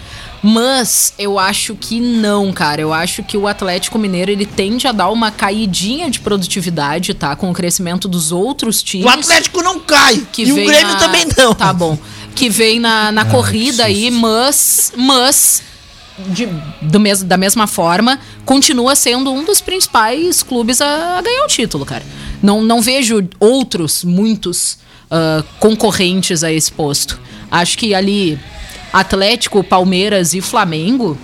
[0.43, 2.81] Mas eu acho que não, cara.
[2.81, 7.33] Eu acho que o Atlético Mineiro ele tende a dar uma caidinha de produtividade, tá?
[7.35, 10.21] Com o crescimento dos outros times O Atlético não cai.
[10.33, 11.53] que e o Grêmio na- também não.
[11.55, 11.97] Tá bom.
[12.35, 14.91] Que vem na, na corrida aí, mas.
[14.97, 15.63] Mas.
[16.27, 16.49] de-
[16.81, 21.47] do mes, da mesma forma, continua sendo um dos principais clubes a, a ganhar o
[21.47, 22.03] título, cara.
[22.41, 24.77] Não, não vejo outros, muitos
[25.09, 27.17] ah, concorrentes a esse posto.
[27.49, 28.37] Acho que ali,
[28.93, 31.17] Atlético, Palmeiras e Flamengo,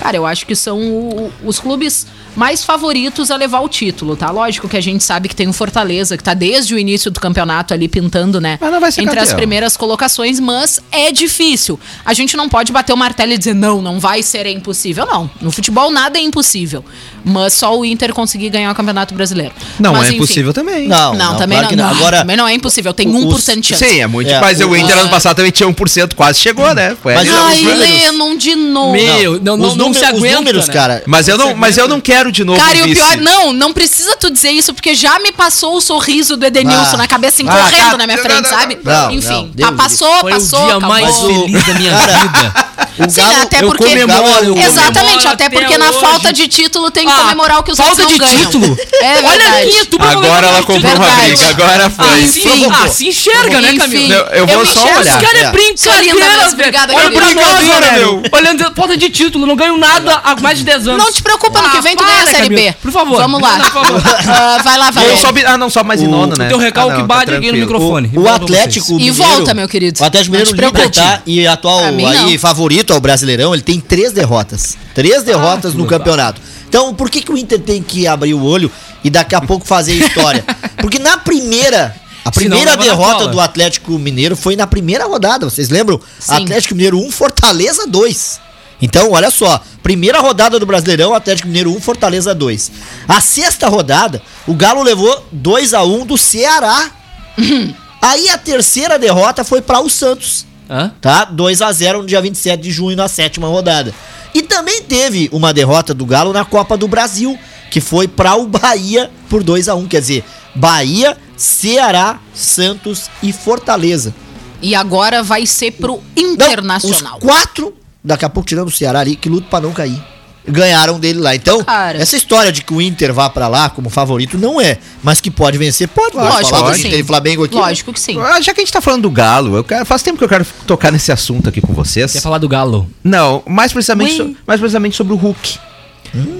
[0.00, 2.06] Cara, eu acho que são o- os clubes
[2.36, 4.30] mais favoritos a levar o título, tá?
[4.30, 7.18] Lógico que a gente sabe que tem o Fortaleza, que tá desde o início do
[7.20, 8.58] campeonato ali pintando, né?
[8.60, 9.36] Mas não vai ser Entre as campeão.
[9.38, 11.78] primeiras colocações, mas é difícil.
[12.04, 15.04] A gente não pode bater o martelo e dizer, não, não vai ser, é impossível.
[15.06, 16.84] Não, no futebol nada é impossível.
[17.24, 19.52] Mas só o Inter conseguir ganhar o Campeonato Brasileiro.
[19.78, 20.16] Não Mas, é enfim.
[20.16, 20.88] impossível também.
[20.88, 21.84] Não, Não, não, também claro não.
[21.84, 21.90] não.
[21.96, 22.94] Agora, também não é impossível.
[22.94, 23.84] Tem os- 1% de chance.
[23.88, 24.30] Sim, é muito.
[24.30, 26.96] É, mas o o- Inter ano passado também tinha 1%, quase chegou, né?
[27.02, 27.36] Foi Mas ali.
[27.38, 28.92] Ai, números- Lennon, de novo.
[28.92, 30.72] Meu, não, não, os, não números, se aguenta, os números, né?
[30.74, 31.02] cara.
[31.06, 32.58] Mas eu não, mas eu não quero de novo.
[32.58, 32.94] Cara, e o vice.
[32.96, 36.94] pior, não, não precisa tu dizer isso, porque já me passou o sorriso do Edenilson
[36.94, 36.96] Ah.
[36.98, 38.78] na cabeça, assim, Ah, correndo cara, na minha não, frente, não, sabe?
[38.82, 40.88] não, Enfim, não, tá, passou, Foi passou, o dia acabou.
[40.88, 42.68] mais feliz da minha vida.
[42.98, 43.84] O Sim, Galo- até eu porque.
[43.84, 46.00] comemoro, eu Exatamente, comemoro até até porque na hoje.
[46.00, 48.44] falta de título tem que Ah, comemorar o que os falta outros de não ganham.
[48.50, 48.76] título?
[49.00, 52.26] É Olha aqui, tu Agora ela comprou uma briga, agora foi.
[52.26, 53.84] Sim, ah, se enxerga, né, Camila?
[54.04, 54.98] Enfim, Eu- eu vou me só enxergo.
[55.00, 55.16] olhar.
[55.16, 55.50] Esse cara é É.
[55.50, 56.52] brincadeira, mas velho.
[56.54, 58.22] obrigada, Olha pra nós, meu.
[58.32, 61.02] Olhando, falta de título, não ganho nada há mais de 10 anos.
[61.04, 62.74] Não te preocupa, no que vem tu ganha a Série B.
[62.80, 63.16] Por favor.
[63.16, 63.58] Vamos lá.
[63.58, 64.02] Não, por favor.
[64.28, 66.48] Ah, vai lá, vai sobe, ah, não, sobe mais em nono, O né?
[66.48, 68.10] teu recalque ah, não, bate aqui no microfone.
[68.14, 70.00] O, o Atlético E Mineiro- volta, meu querido.
[70.00, 71.22] O Atlético Mineiro líder, tá?
[71.26, 74.76] E atual aí favorito ao Brasileirão, ele tem três derrotas.
[74.94, 76.40] Três derrotas no campeonato.
[76.68, 78.70] Então, por que, que o Inter tem que abrir o olho
[79.02, 80.44] e daqui a pouco fazer história?
[80.76, 81.94] Porque na primeira.
[82.24, 85.98] A primeira na derrota do Atlético Mineiro foi na primeira rodada, vocês lembram?
[86.18, 86.34] Sim.
[86.34, 88.40] Atlético Mineiro 1, Fortaleza 2.
[88.80, 92.70] Então, olha só, primeira rodada do Brasileirão, Atlético Mineiro 1, Fortaleza 2.
[93.08, 96.90] A sexta rodada, o Galo levou 2 a 1 do Ceará.
[98.00, 100.92] Aí a terceira derrota foi para o Santos Hã?
[101.00, 101.24] tá?
[101.24, 103.94] 2 a 0 no dia 27 de junho na sétima rodada.
[104.34, 107.38] E também teve uma derrota do Galo na Copa do Brasil,
[107.70, 110.24] que foi para o Bahia por 2 a 1, quer dizer,
[110.54, 114.14] Bahia, Ceará, Santos e Fortaleza.
[114.60, 117.18] E agora vai ser pro Não, Internacional.
[117.18, 117.74] os quatro,
[118.08, 120.02] daqui a pouco tirando o Ceará ali, que lutam para não cair.
[120.50, 121.34] Ganharam dele lá.
[121.34, 121.98] Então, Cara.
[122.00, 125.30] essa história de que o Inter vá para lá como favorito não é, mas que
[125.30, 126.16] pode vencer, pode.
[126.16, 126.86] Lógico falar que.
[126.88, 127.54] Inter e Flamengo aqui.
[127.54, 127.60] né?
[127.60, 128.18] Lógico que sim.
[128.18, 130.28] Ah, Já que a gente tá falando do Galo, eu quero, faz tempo que eu
[130.28, 132.12] quero tocar nesse assunto aqui com vocês.
[132.14, 132.88] Quer falar do Galo?
[133.04, 135.58] Não, mais precisamente, so- mais precisamente sobre o Hulk.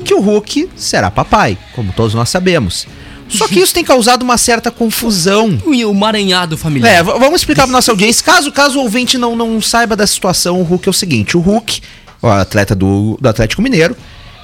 [0.07, 2.87] Que o Hulk será papai, como todos nós sabemos.
[3.29, 5.59] Só que isso tem causado uma certa confusão.
[5.89, 6.93] O Maranhado familiar.
[6.93, 8.25] É, vamos explicar para nossa audiência.
[8.25, 11.41] Caso, caso o ouvinte não, não saiba da situação, o Hulk é o seguinte: o
[11.41, 11.81] Hulk,
[12.21, 13.97] o atleta do, do Atlético Mineiro,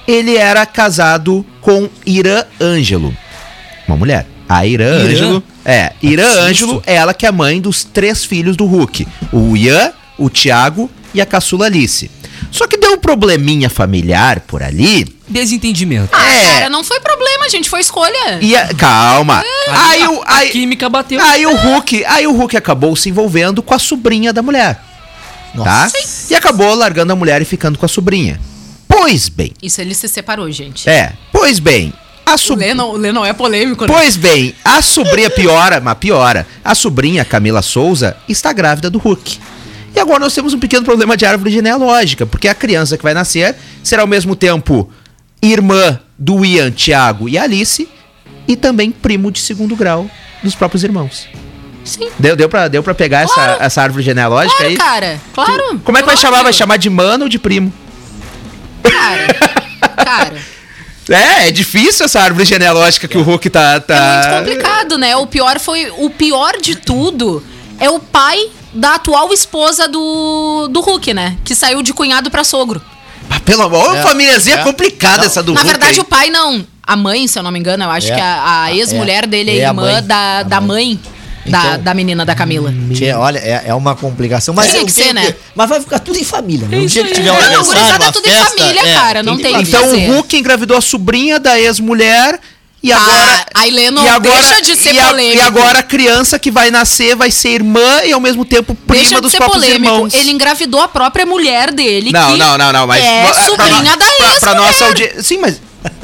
[0.07, 3.15] ele era casado com Irã Ângelo,
[3.87, 4.25] uma mulher.
[4.47, 5.09] A Irã, Irã?
[5.09, 5.43] Ângelo.
[5.65, 6.27] É, Irã.
[6.41, 10.89] Ângelo é ela que é mãe dos três filhos do Hulk: o Ian, o Thiago
[11.13, 12.09] e a caçula Alice.
[12.55, 15.05] Só que deu um probleminha familiar por ali.
[15.27, 16.09] Desentendimento.
[16.13, 16.53] Ah, É.
[16.53, 18.39] cara, não foi problema, gente, foi escolha.
[18.41, 19.43] E a- calma.
[19.67, 21.19] Aí, a, o, a aí, química bateu.
[21.21, 24.79] aí o Hulk, aí o Hulk acabou se envolvendo com a sobrinha da mulher.
[25.63, 25.89] Tá?
[26.29, 28.39] E acabou largando a mulher e ficando com a sobrinha.
[28.87, 29.51] Pois bem.
[29.61, 30.89] Isso ele se separou, gente.
[30.89, 31.93] É, pois bem.
[32.25, 32.69] A O sobrinha.
[32.73, 33.93] Lennon, o Lennon é polêmico, né?
[33.93, 36.47] Pois bem, a sobrinha piora, mas piora.
[36.63, 39.39] A sobrinha Camila Souza está grávida do Hulk.
[39.95, 43.13] E agora nós temos um pequeno problema de árvore genealógica, porque a criança que vai
[43.13, 44.91] nascer será ao mesmo tempo
[45.41, 47.87] irmã do Ian, Tiago e Alice
[48.47, 50.09] e também primo de segundo grau
[50.43, 51.27] dos próprios irmãos.
[51.83, 52.09] Sim.
[52.17, 53.51] Deu, deu, pra, deu pra pegar Claro.
[53.53, 54.77] essa, essa árvore genealógica Claro, aí?
[54.77, 55.21] cara.
[55.33, 55.79] Claro.
[55.83, 56.43] Como é que vai chamar?
[56.43, 57.71] Vai chamar de mano ou de primo?
[58.83, 59.27] Cara.
[60.03, 60.55] Cara.
[61.07, 63.73] É, é difícil essa árvore genealógica que o Hulk tá.
[63.75, 64.21] É tá...
[64.23, 65.15] muito complicado, né?
[65.15, 65.91] O pior foi.
[65.99, 67.43] O pior de tudo
[67.79, 71.37] é o pai da atual esposa do, do Hulk, né?
[71.43, 72.81] Que saiu de cunhado pra sogro.
[73.29, 74.63] Ah, Pelo amor, É, famíliazinha é.
[74.63, 75.69] complicada Não, essa do Na Hulk.
[75.71, 75.99] verdade, aí.
[75.99, 76.65] o pai não.
[76.85, 78.15] A mãe, se eu não me engano, eu acho É.
[78.15, 79.27] que a, a ex-mulher É.
[79.27, 80.03] dele é, É a irmã mãe.
[80.03, 80.85] da, da mãe.
[80.95, 80.99] mãe
[81.47, 82.73] da, Então- da menina da Camila.
[82.93, 84.53] Tchê, olha, é, é uma complicação.
[84.53, 85.33] Mas Tinha eu que ser, né?
[85.55, 86.67] Mas vai ficar tudo em família.
[86.67, 86.77] né?
[86.77, 89.23] É Um dia que tiver um Não, aniversário, uma tudo em festa, família, é, cara,
[89.23, 89.69] não tem família.
[89.77, 92.39] Então o Hulk engravidou a sobrinha da ex-mulher
[92.87, 93.45] E agora.
[93.55, 95.37] Ah, aí, Leno, e agora, deixa de ser e a- polêmico.
[95.37, 99.01] E agora a criança que vai nascer vai ser irmã e ao mesmo tempo prima
[99.01, 99.91] Deixa de dos ser próprios polêmico.
[99.93, 100.13] irmãos.
[100.13, 102.11] Ele engravidou a própria mulher dele.
[102.11, 104.39] Não, que não, não, não, mas É pra- pra sobrinha no- da pra, ex.
[104.39, 105.23] pra nossa audiência.
[105.23, 105.59] Sim, mas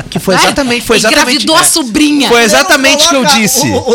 [0.09, 1.21] que foi exatamente, foi exatamente.
[1.27, 1.63] Engravidou a é.
[1.63, 2.27] sobrinha.
[2.29, 3.67] Foi exatamente o que eu disse.
[3.67, 3.91] O, o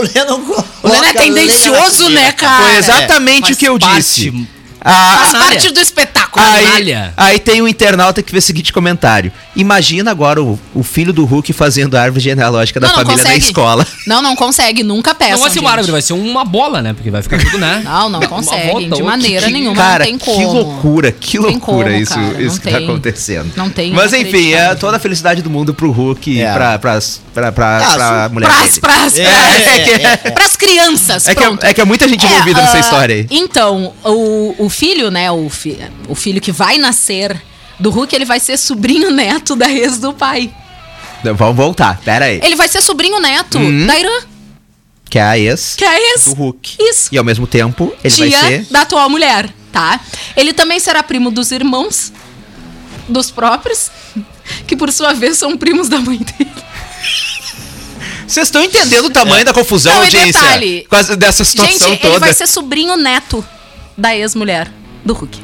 [0.84, 2.62] O Leno é tendencioso, né, cara?
[2.64, 3.96] Foi exatamente faz o que eu parte.
[3.96, 4.46] disse.
[4.88, 6.44] Ah, Faz parte do espetáculo.
[6.46, 9.32] Aí, aí tem um internauta que fez o seguinte comentário.
[9.54, 13.22] Imagina agora o, o filho do Hulk fazendo a árvore genealógica da Não, não família
[13.24, 13.46] na consegue.
[13.46, 13.86] escola.
[14.06, 14.82] Não, não consegue.
[14.82, 15.32] Nunca peça.
[15.32, 16.92] Não vai ser uma árvore, vai ser uma bola, né?
[16.92, 17.82] Porque vai ficar tudo, né?
[17.84, 18.70] Não, não consegue.
[18.70, 19.76] volta, de maneira Que- nenhuma.
[19.76, 20.52] Cara, não tem que como.
[20.52, 22.86] loucura, que loucura como, isso, cara, não isso que tá tem.
[22.88, 23.52] acontecendo.
[23.56, 26.48] Não tem, Mas enfim, é toda a felicidade do mundo pro Hulk É.
[26.50, 28.80] e pra, pras, pra, pra, Ah, pra mulher Pras, dele.
[28.80, 30.30] pras, É, é, é, é.
[30.30, 31.26] pras crianças.
[31.28, 31.64] É que, pronto.
[31.64, 33.26] é que é muita gente envolvida É, nessa ah, história aí.
[33.30, 35.30] Então, o, o filho, né?
[35.30, 37.40] O, fi, o filho que vai nascer
[37.78, 40.52] do Hulk, ele vai ser sobrinho neto da ex do pai.
[41.24, 42.40] Vamos voltar, pera aí.
[42.42, 43.86] Ele vai ser sobrinho neto Uhum.
[43.86, 44.20] da Irã,
[45.10, 46.24] Que é a ex que é a ex.
[46.26, 46.76] do Hulk.
[46.80, 47.08] Isso.
[47.12, 48.66] E ao mesmo tempo, ele tia vai ser...
[48.70, 49.98] da atual mulher, tá?
[50.36, 52.12] Ele também será primo dos irmãos,
[53.08, 53.90] dos próprios,
[54.66, 56.50] que por sua vez são primos da mãe dele.
[58.26, 60.40] Vocês estão entendendo o tamanho da confusão, Não, audiência?
[60.40, 62.14] detalhe, dessa situação Gente, toda.
[62.14, 63.44] ele vai ser sobrinho neto
[63.96, 64.70] da ex-mulher
[65.04, 65.40] do Hulk.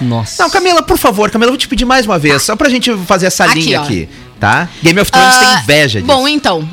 [0.00, 0.42] Nossa.
[0.42, 2.94] Não, Camila, por favor, Camila, eu vou te pedir mais uma vez, só pra gente
[3.06, 3.84] fazer essa Aqui, linha ó.
[3.84, 4.08] aqui,
[4.40, 4.68] tá?
[4.82, 6.12] Game of Thrones Ah, tem inveja disso.
[6.12, 6.68] Bom, então.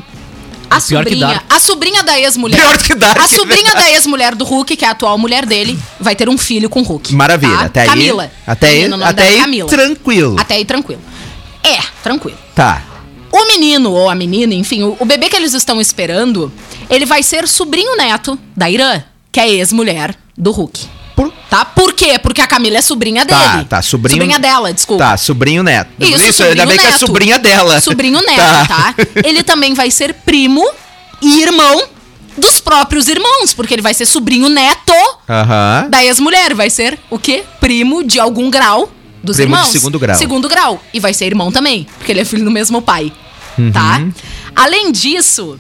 [0.72, 2.60] A Pior que sobrinha, a sobrinha da ex-mulher.
[2.62, 5.80] Pior que Dark, A sobrinha da ex-mulher do Hulk, que é a atual mulher dele,
[6.00, 7.14] vai ter um filho com o Hulk.
[7.16, 7.66] Maravilha, tá?
[7.66, 7.88] até aí.
[7.88, 8.32] Camila.
[8.46, 9.70] Até aí, Menino, o nome até é aí Camila.
[9.70, 10.36] tranquilo.
[10.40, 11.02] Até aí tranquilo.
[11.64, 12.38] É, tranquilo.
[12.54, 12.84] Tá.
[13.32, 16.52] O menino ou a menina, enfim, o, o bebê que eles estão esperando,
[16.90, 20.80] ele vai ser sobrinho neto da Irã, que é ex-mulher do Hulk.
[21.16, 21.66] Por- Tá?
[21.66, 22.18] Por quê?
[22.20, 23.66] Porque a Camila é sobrinha Tá, dele.
[23.66, 25.04] tá, sobrinho- Sobrinha dela, desculpa.
[25.04, 25.90] Tá, sobrinho neto.
[26.00, 27.00] Isso, ainda sobrinho bem que é neto.
[27.00, 27.82] sobrinha dela.
[27.82, 28.96] Sobrinho neto, tá.
[29.26, 30.64] Ele também vai ser primo
[31.22, 31.84] e irmão
[32.38, 34.94] dos próprios irmãos, porque ele vai ser sobrinho neto
[35.28, 35.88] Aham.
[35.90, 36.54] da ex-mulher.
[36.54, 37.44] Vai ser o quê?
[37.60, 38.90] Primo de algum grau
[39.24, 39.72] dos Primo irmãos.
[39.72, 40.16] segundo grau.
[40.18, 40.82] Segundo grau.
[40.94, 43.12] E vai ser irmão também, porque ele é filho do mesmo pai.
[43.58, 43.72] Uhum.
[43.72, 44.02] Tá?
[44.56, 45.60] Além disso,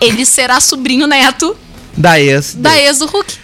[0.00, 1.56] ele será sobrinho neto
[1.98, 2.54] Da ex.
[2.54, 2.82] da dele.
[2.86, 3.34] ex do Hulk.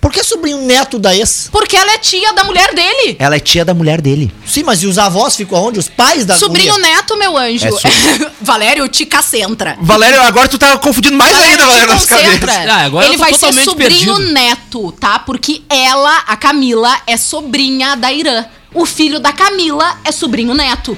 [0.00, 1.48] Por que sobrinho neto da ex?
[1.50, 3.16] Porque ela é tia da mulher dele.
[3.18, 4.32] Ela é tia da mulher dele.
[4.46, 5.80] Sim, mas e os avós ficam aonde?
[5.80, 6.88] Os pais da Sobrinho guria?
[6.94, 7.66] neto, meu anjo.
[7.66, 7.80] É so-
[8.40, 9.76] Valério Tica Centra.
[9.80, 12.52] Valério, agora tu tá confundindo mais ainda, Valério, nas concentra.
[12.52, 12.68] cabeças.
[12.70, 14.32] Ah, agora Ele tô vai ser sobrinho perdido.
[14.32, 15.18] neto, tá?
[15.18, 18.44] Porque ela, a Camila, é sobrinha da Irã.
[18.72, 20.96] O filho da Camila é sobrinho neto.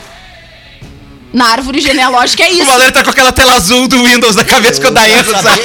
[1.32, 2.64] Na árvore genealógica é O isso.
[2.64, 5.62] Valério tá com aquela tela azul do Windows na cabeça quando dá erro, sabe?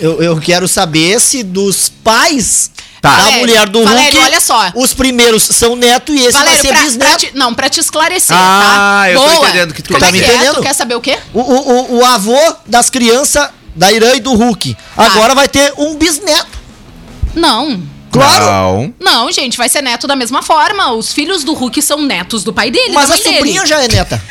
[0.00, 2.70] Eu, eu quero saber se dos pais
[3.00, 3.10] Tá.
[3.10, 4.72] da Valério, mulher do Valério, Hulk, olha só.
[4.74, 7.16] os primeiros são neto e esse Valério, vai ser pra, pra bisneto.
[7.18, 9.10] te, não, pra te esclarecer, Ah, tá?
[9.10, 10.28] eu tô entendendo o que tu Como tá é me que é?
[10.34, 10.54] entendendo?
[10.54, 11.18] Tu quer saber o quê?
[11.34, 14.74] O, o, o, o avô das crianças da Irã e do Hulk.
[14.74, 15.04] Tá.
[15.04, 16.58] Agora vai ter um bisneto.
[17.34, 17.82] Não.
[18.18, 18.44] Claro.
[18.46, 18.94] Não.
[19.00, 20.92] Não, gente, vai ser neto da mesma forma.
[20.92, 23.66] Os filhos do Hulk são netos do pai dele, Mas da a sobrinha dele.
[23.66, 24.22] já é neta.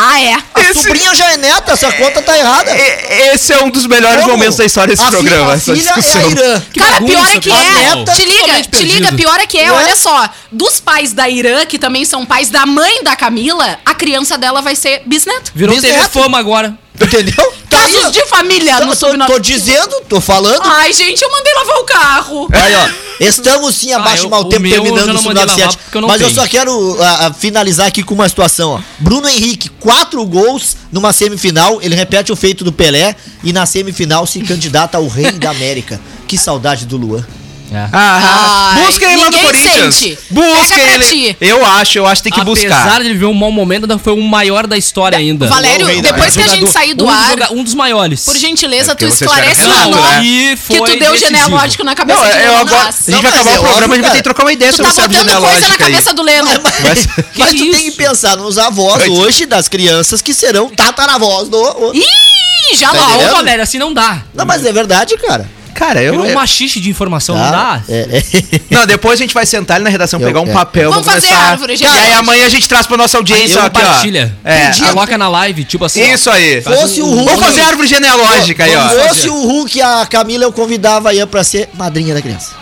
[0.00, 0.34] Ah, é?
[0.54, 2.70] A Esse- sobrinha já é neta, essa conta tá errada.
[2.72, 4.32] E- Esse é um dos melhores Como?
[4.34, 6.20] momentos da história desse A programa, a essa filha discussão.
[6.20, 6.62] é a Irã.
[6.72, 7.94] Que Cara, bagunça, pior é que é.
[7.96, 9.66] Neta, te liga, te liga, pior é que é.
[9.66, 9.84] Não é?
[9.84, 10.28] Olha só.
[10.52, 14.60] Dos pais da Irã, que também são pais da mãe da Camila, a criança dela
[14.62, 15.50] vai ser bisneto.
[15.54, 15.94] Virou Bisneto.
[15.96, 16.78] TV Fama agora.
[17.00, 17.52] Entendeu?
[17.68, 17.78] Tá.
[17.82, 19.30] Casos de família Tô- no tô, sobrenome.
[19.32, 20.62] tô dizendo, tô falando.
[20.64, 22.48] Ai, gente, eu mandei lavar o carro.
[22.52, 22.88] Aí, ó.
[23.20, 25.44] Estamos sim abaixo Ah, do eu- mau o tempo meu eu terminando o não mandei
[25.44, 25.76] lavar 97.
[25.84, 26.40] porque eu não Mas eu tenho.
[26.40, 28.80] só quero ah, ah, finalizar aqui com uma situação, ó.
[28.98, 31.78] Bruno Henrique, quatro gols numa semifinal.
[31.82, 36.00] Ele repete o feito do Pelé e na semifinal se candidata ao Rei da América.
[36.26, 37.26] Que saudade do Luan.
[37.72, 37.88] É.
[37.92, 39.94] Ah, Ai, busca ele lá no ninguém Corinthians.
[39.94, 40.18] sente.
[40.30, 41.04] Busca Pega pra ele.
[41.04, 41.36] ti.
[41.40, 43.00] Eu acho, eu acho que tem que Apesar buscar.
[43.00, 45.46] de ele ver um mau momento, ainda foi o maior da história ainda.
[45.48, 48.24] Valério, depois que a gente sair do um ar, joga- um dos maiores.
[48.24, 50.20] por gentileza, É tu esclarece o nó né?
[50.22, 51.18] Que tu deu decisivo.
[51.18, 53.58] genealógico na cabeça Não, do eu Leno agora, a gente vai Não, mas acabar é
[53.58, 55.24] o programa, a gente vai ter que trocar uma ideia Tu sobre tá essa árvore
[55.24, 55.78] botando coisa na aí.
[55.78, 56.48] cabeça do Leno.
[56.82, 57.70] Mas- Mas tu isso?
[57.78, 61.92] tem que pensar nos avós hoje das crianças que serão tataravós do.
[61.94, 63.08] Ih, já Tá lá.
[63.10, 63.30] entendendo?
[63.30, 64.22] Ô, Valério, assim não dá.
[64.34, 65.48] Não, mas é verdade, cara.
[65.78, 66.12] Cara, eu.
[66.12, 67.50] Virou um eu- machixe de informação, não Tá?
[67.50, 67.82] dá.
[67.88, 68.60] É, é.
[68.74, 70.52] Não, depois a gente vai sentar ali na redação, Eu- pegar um é.
[70.52, 71.50] papel, Vamos vamos fazer começar.
[71.52, 73.84] árvore E aí amanhã a gente traz pra nossa audiência Aí aqui, ó.
[73.84, 74.36] compartilha.
[74.44, 76.02] É, Coloca na live, tipo assim.
[76.02, 76.14] ó.
[76.14, 76.60] Isso aí.
[76.62, 77.24] Fosse o Hulk.
[77.24, 78.88] Vamos fazer árvore genealógica aí, ó.
[78.88, 82.20] Se fosse o Hulk e a Camila, eu convidava a Ian pra ser madrinha da
[82.22, 82.52] criança.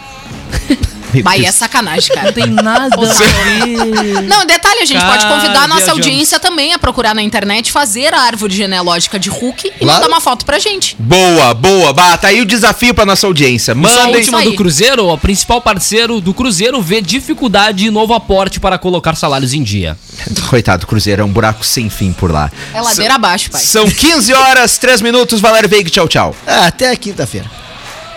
[1.21, 2.27] Amigo Bah, e é sacanagem, cara.
[2.27, 4.23] Não tem nada a ver.
[4.23, 8.12] Não, detalhe, a gente pode convidar a nossa audiência também a procurar na internet, fazer
[8.14, 10.01] a árvore genealógica de Hulk e Claro.
[10.01, 10.97] mandar uma foto pra gente.
[10.99, 11.93] Boa, boa.
[11.93, 13.75] Bah, tá aí o desafio pra nossa audiência.
[13.75, 14.17] Só a Mandem.
[14.17, 14.55] última do.
[14.55, 19.62] Cruzeiro, o principal parceiro do Cruzeiro vê dificuldade e novo aporte para colocar salários em
[19.62, 19.97] dia.
[20.49, 22.51] Coitado, o Cruzeiro é um buraco sem fim por lá.
[22.75, 23.61] É ladeira abaixo, pai.
[23.61, 25.41] São 15 horas, 3 minutos.
[25.41, 26.35] Valério Veig, tchau, tchau.
[26.47, 27.51] Ah, até quinta-feira.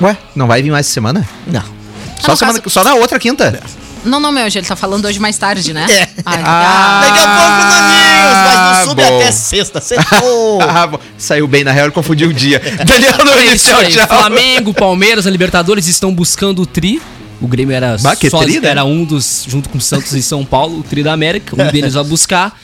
[0.02, 1.28] Ué, não vai vir mais essa semana?
[1.45, 1.78] Não.
[2.20, 3.59] Só, no semana, caso- só na outra quinta.
[4.05, 5.86] Não, não, meu, ele tá falando hoje mais tarde, né?
[5.89, 6.07] É.
[6.26, 7.01] Ah, Ah.
[7.05, 9.17] Daqui a pouco, Maninhos, mas não sube bom.
[9.17, 9.82] até sexta.
[9.82, 10.59] Sextou.
[10.63, 10.89] Ah.
[11.17, 12.59] Saiu bem, na real, ele confundiu o dia.
[12.86, 14.07] Daniel É Nunes, isso tchau, tchau.
[14.07, 17.01] Flamengo, Palmeiras, a Libertadores estão buscando o tri.
[17.41, 18.70] O Grêmio era Bah, que só, tri, né?
[18.70, 21.55] era um dos junto com Santos e São Paulo, o tri da América.
[21.61, 22.57] Um deles vai buscar.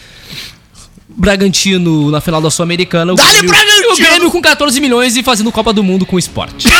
[1.15, 3.13] Bragantino na final da Sul-Americana.
[3.13, 3.91] o Dale, Grêmio-!
[3.93, 6.67] O Grêmio com 14 milhões e fazendo Copa do Mundo com esporte.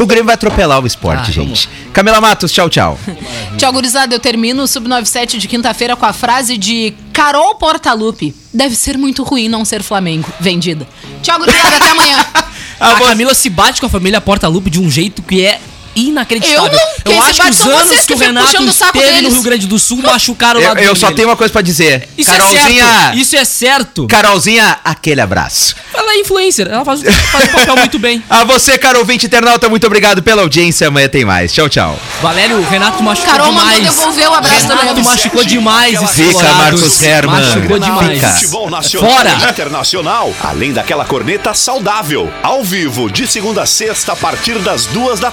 [0.00, 1.68] O Grêmio vai atropelar o esporte, Ah, gente.
[1.92, 2.98] Camila Matos, tchau, tchau.
[3.58, 4.14] Tchau, gurizada.
[4.14, 8.34] Eu termino o Sub-97 de quinta-feira com a frase de Carol Portalupe.
[8.52, 10.28] Deve ser muito ruim não ser Flamengo.
[10.40, 10.86] Vendida.
[11.22, 11.76] Tchau, gurizada.
[11.76, 12.24] Até amanhã.
[12.80, 15.60] A você- Camila se bate com a família Porta-Lupe de um jeito que é
[15.94, 16.78] inacreditável.
[17.04, 19.30] Eu se acho que os anos que o Renato esteve no.
[19.30, 21.16] Rio Grande do Sul machucaram o Eu, lado eu só dele.
[21.16, 22.08] tenho uma coisa pra dizer.
[22.16, 23.18] Isso é Carolzinha, certo.
[23.18, 24.06] Isso é certo.
[24.06, 25.74] Carolzinha, aquele abraço.
[25.94, 26.66] Ela é influencer.
[26.68, 28.22] Ela faz, faz o papel muito bem.
[28.30, 30.88] A você, Carol 20 internauta, muito obrigado pela audiência.
[30.88, 31.52] Amanhã tem mais.
[31.52, 31.98] Tchau, tchau.
[32.22, 33.94] Valério, o Renato machucou Carol mandou demais.
[33.96, 35.04] devolver o abraço do Renato Leandro.
[35.04, 36.54] machucou demais Fica.
[36.54, 37.40] Marcos Herman.
[37.40, 38.14] Machucou demais.
[38.14, 38.28] Fica.
[38.34, 39.30] Futebol nacional Fora.
[39.50, 45.20] internacional, além daquela corneta saudável, ao vivo, de segunda a sexta, a partir das duas
[45.20, 45.30] da